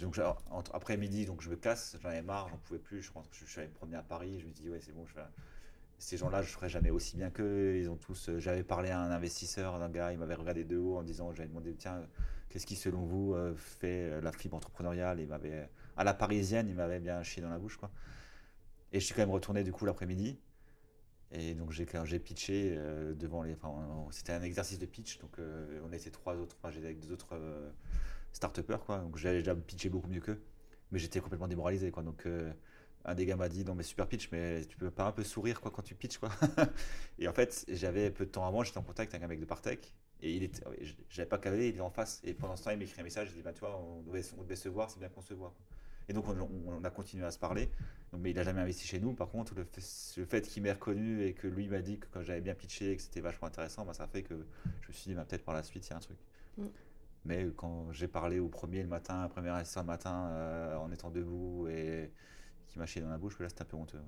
[0.02, 0.20] Donc
[0.52, 3.02] entre après-midi, donc je me casse, j'en avais marre, j'en pouvais plus.
[3.32, 4.40] Je suis allé me promener à Paris.
[4.40, 5.22] Je me dis ouais c'est bon, je fais.
[6.00, 7.76] Ces gens-là, je ferai jamais aussi bien qu'eux.
[7.78, 8.30] Ils ont tous.
[8.30, 11.34] euh, J'avais parlé à un investisseur, d'un gars, il m'avait regardé de haut en disant,
[11.34, 12.08] j'avais demandé tiens,
[12.50, 15.20] qu'est-ce qui selon vous euh, fait euh, la fibre entrepreneuriale?
[15.20, 17.92] Il m'avait à la parisienne, il m'avait bien chié dans la bouche quoi.
[18.94, 20.40] Et je suis quand même retourné du coup l'après-midi.
[21.32, 21.86] Et donc j'ai
[22.20, 22.76] pitché
[23.16, 23.56] devant les.
[24.10, 25.38] C'était un exercice de pitch, donc
[25.86, 26.56] on était trois autres.
[26.60, 27.36] Enfin, j'étais avec deux autres
[28.32, 28.98] start-upers, quoi.
[29.00, 30.42] Donc j'avais déjà pitché beaucoup mieux qu'eux,
[30.92, 32.02] mais j'étais complètement démoralisé, quoi.
[32.02, 32.28] Donc
[33.10, 35.24] un des gars m'a dit non mais super pitch, mais tu peux pas un peu
[35.24, 36.30] sourire quoi quand tu pitches, quoi.
[37.20, 39.46] et en fait, j'avais peu de temps avant, j'étais en contact avec un mec de
[39.46, 39.94] Partech.
[40.22, 40.64] Et il était,
[41.10, 42.22] j'avais pas calé, il était en face.
[42.24, 43.30] Et pendant ce temps, il m'écrit un message.
[43.32, 45.34] Il dit, bah, tu vois, on devait, on devait se voir, c'est bien qu'on se
[45.34, 45.54] voit.
[46.10, 47.70] Et donc, on, a continué à se parler.
[48.12, 49.14] Donc, mais il a jamais investi chez nous.
[49.14, 52.42] Par contre, le fait, qu'il m'ait reconnu et que lui m'a dit que quand j'avais
[52.42, 54.46] bien pitché et que c'était vachement intéressant, bah, ça fait que
[54.82, 56.18] je me suis dit, bah, peut-être par la suite, il y a un truc.
[56.58, 56.66] Mm.
[57.26, 61.12] Mais quand j'ai parlé au premier le matin, premier investisseur le matin, euh, en étant
[61.12, 61.68] debout
[62.80, 63.98] m'a chié dans la bouche, là, c'était un peu honteux.
[63.98, 64.04] ouais.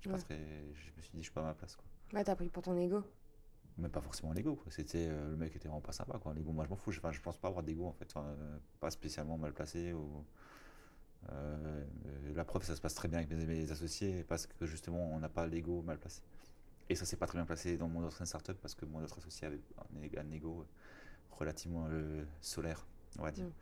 [0.00, 0.18] Je, Ouais.
[0.28, 1.76] je me suis dit, je suis pas à ma place.
[1.76, 1.84] Quoi.
[2.12, 3.02] Ouais, t'as pris pour ton ego.
[3.78, 4.70] Même pas forcément l'ego, quoi.
[4.70, 6.34] C'était, euh, le mec était vraiment pas sympa, quoi.
[6.34, 6.90] L'ego, moi, je m'en fous.
[6.90, 8.06] Je, enfin, je pense pas avoir d'ego, en fait.
[8.14, 9.92] Enfin, euh, pas spécialement mal placé.
[9.92, 10.24] Ou,
[11.30, 11.84] euh,
[12.34, 15.18] la preuve, ça se passe très bien avec mes, mes associés parce que justement, on
[15.18, 16.22] n'a pas l'ego mal placé.
[16.88, 19.18] Et ça s'est pas très bien placé dans mon autre startup parce que mon autre
[19.18, 19.60] associé avait
[20.18, 20.64] un, ego
[21.30, 21.88] relativement
[22.40, 22.86] solaire,
[23.18, 23.44] on va dire.
[23.46, 23.52] Mm.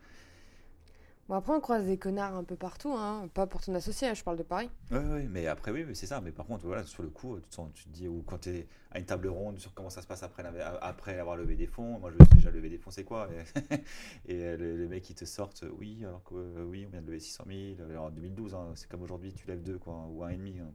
[1.27, 3.27] Bon, après, on croise des connards un peu partout, hein.
[3.33, 4.69] Pas pour ton associé, hein, je parle de Paris.
[4.91, 6.21] Oui, oui, mais après, oui, c'est ça.
[6.21, 8.37] Mais par contre, voilà, sur le coup, tu te, sens- tu te dis, ou quand
[8.39, 10.41] tu es à une table ronde sur comment ça se passe après,
[10.81, 13.27] après avoir levé des fonds, moi je me suis déjà levé des fonds, c'est quoi?
[13.33, 13.73] Et,
[14.33, 17.01] et, euh, le, le mec, il te sortent, oui, alors que euh, oui, on vient
[17.01, 20.05] de lever 600 000, alors en 2012, hein, c'est comme aujourd'hui, tu lèves deux, quoi,
[20.09, 20.53] ou un et demi.
[20.53, 20.73] donc.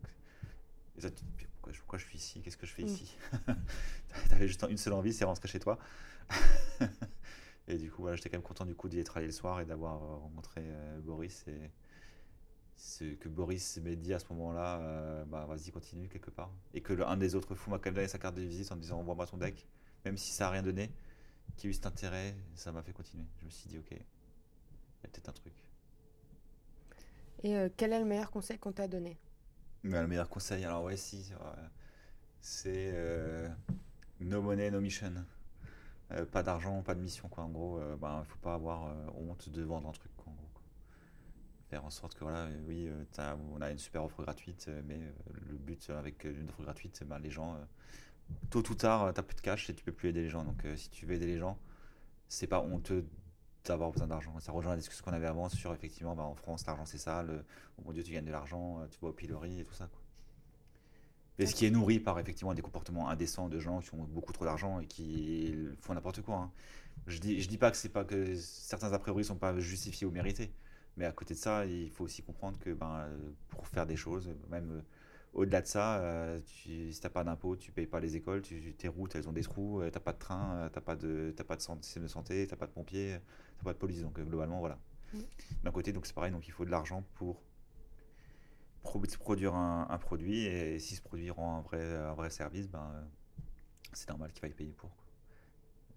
[0.99, 2.43] Et ça, tu te dis, pourquoi, je- pourquoi je suis ici?
[2.43, 2.87] Qu'est-ce que je fais Mm.
[2.87, 3.17] ici?
[4.29, 5.79] T'avais juste une seule envie, c'est rentrer chez toi.
[7.69, 9.61] et du coup, voilà, j'étais quand même content du coup d'y être allé le soir
[9.61, 11.71] et d'avoir euh, rencontré euh, Boris et
[12.77, 16.51] ce que Boris m'ait dit à ce moment-là, euh, bah vas-y continue quelque part.
[16.75, 18.71] Et que le- un des autres fous m'a quand même donné sa carte de visite
[18.73, 19.67] en me disant envoie-moi ton deck,
[20.05, 20.91] même si ça a rien donné,
[21.57, 23.27] qu'il y a eu cet intérêt, ça m'a fait continuer.
[23.41, 24.01] Je me suis dit ok, il y
[25.07, 25.55] a peut-être un truc.
[27.43, 29.19] Et euh, quel est le meilleur conseil qu'on t'a donné?
[29.85, 31.33] Mais le meilleur conseil, alors ouais si,
[32.41, 33.49] c'est euh,
[34.21, 35.13] no money, no mission.
[36.15, 37.45] Euh, pas d'argent, pas de mission quoi.
[37.45, 40.33] En gros, euh, bah, faut pas avoir euh, honte de vendre un truc quoi.
[41.71, 42.91] Faire en sorte que voilà, euh, oui,
[43.55, 45.01] on a une super offre gratuite, mais
[45.33, 47.57] le but avec une offre gratuite, bah, les gens,
[48.51, 50.45] tôt ou tard, t'as plus de cash et tu peux plus aider les gens.
[50.45, 51.59] Donc si tu veux aider les gens,
[52.29, 53.07] c'est pas honteux
[53.65, 54.39] d'avoir besoin d'argent.
[54.41, 57.23] Ça rejoint la discussion qu'on avait avant sur effectivement, bah, en France, l'argent c'est ça.
[57.23, 57.43] Le,
[57.79, 59.89] oh mon Dieu, tu gagnes de l'argent, tu vas au pilori et tout ça.
[61.39, 64.33] Et ce qui est nourri par effectivement des comportements indécents de gens qui ont beaucoup
[64.33, 66.37] trop d'argent et qui font n'importe quoi.
[66.37, 66.53] hein.
[67.07, 70.07] Je dis, je dis pas que c'est pas que certains a priori sont pas justifiés
[70.07, 70.53] ou mérités,
[70.97, 73.09] mais à côté de ça, il faut aussi comprendre que ben,
[73.49, 74.81] pour faire des choses, même euh,
[75.33, 78.75] au-delà de ça, euh, tu, si t'as pas d'impôts, tu payes pas les écoles, tu,
[78.75, 81.33] tes routes elles ont des trous, euh, t'as pas de train, euh, t'as pas de
[81.37, 83.19] t'as pas de santé- système de santé, t'as pas de pompiers,
[83.59, 84.03] t'as pas de police.
[84.03, 84.79] Donc euh, globalement voilà.
[85.15, 85.19] Mm.
[85.65, 87.43] D'un côté donc c'est pareil, donc il faut de l'argent pour
[88.83, 92.93] produire un, un produit et si ce produit rend un vrai, un vrai service, ben,
[93.93, 94.91] c'est normal qu'il faille payer pour.
[94.91, 95.05] quoi.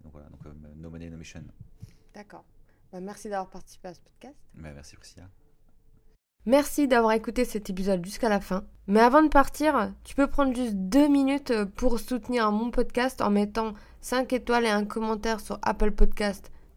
[0.02, 1.42] Donc voilà, donc euh, no money, no mission.
[2.14, 2.44] D'accord.
[2.92, 4.36] Bah, merci d'avoir participé à ce podcast.
[4.54, 5.28] Mais merci Priscilla.
[6.44, 8.64] Merci d'avoir écouté cet épisode jusqu'à la fin.
[8.86, 13.30] Mais avant de partir, tu peux prendre juste deux minutes pour soutenir mon podcast en
[13.30, 16.52] mettant 5 étoiles et un commentaire sur Apple Podcast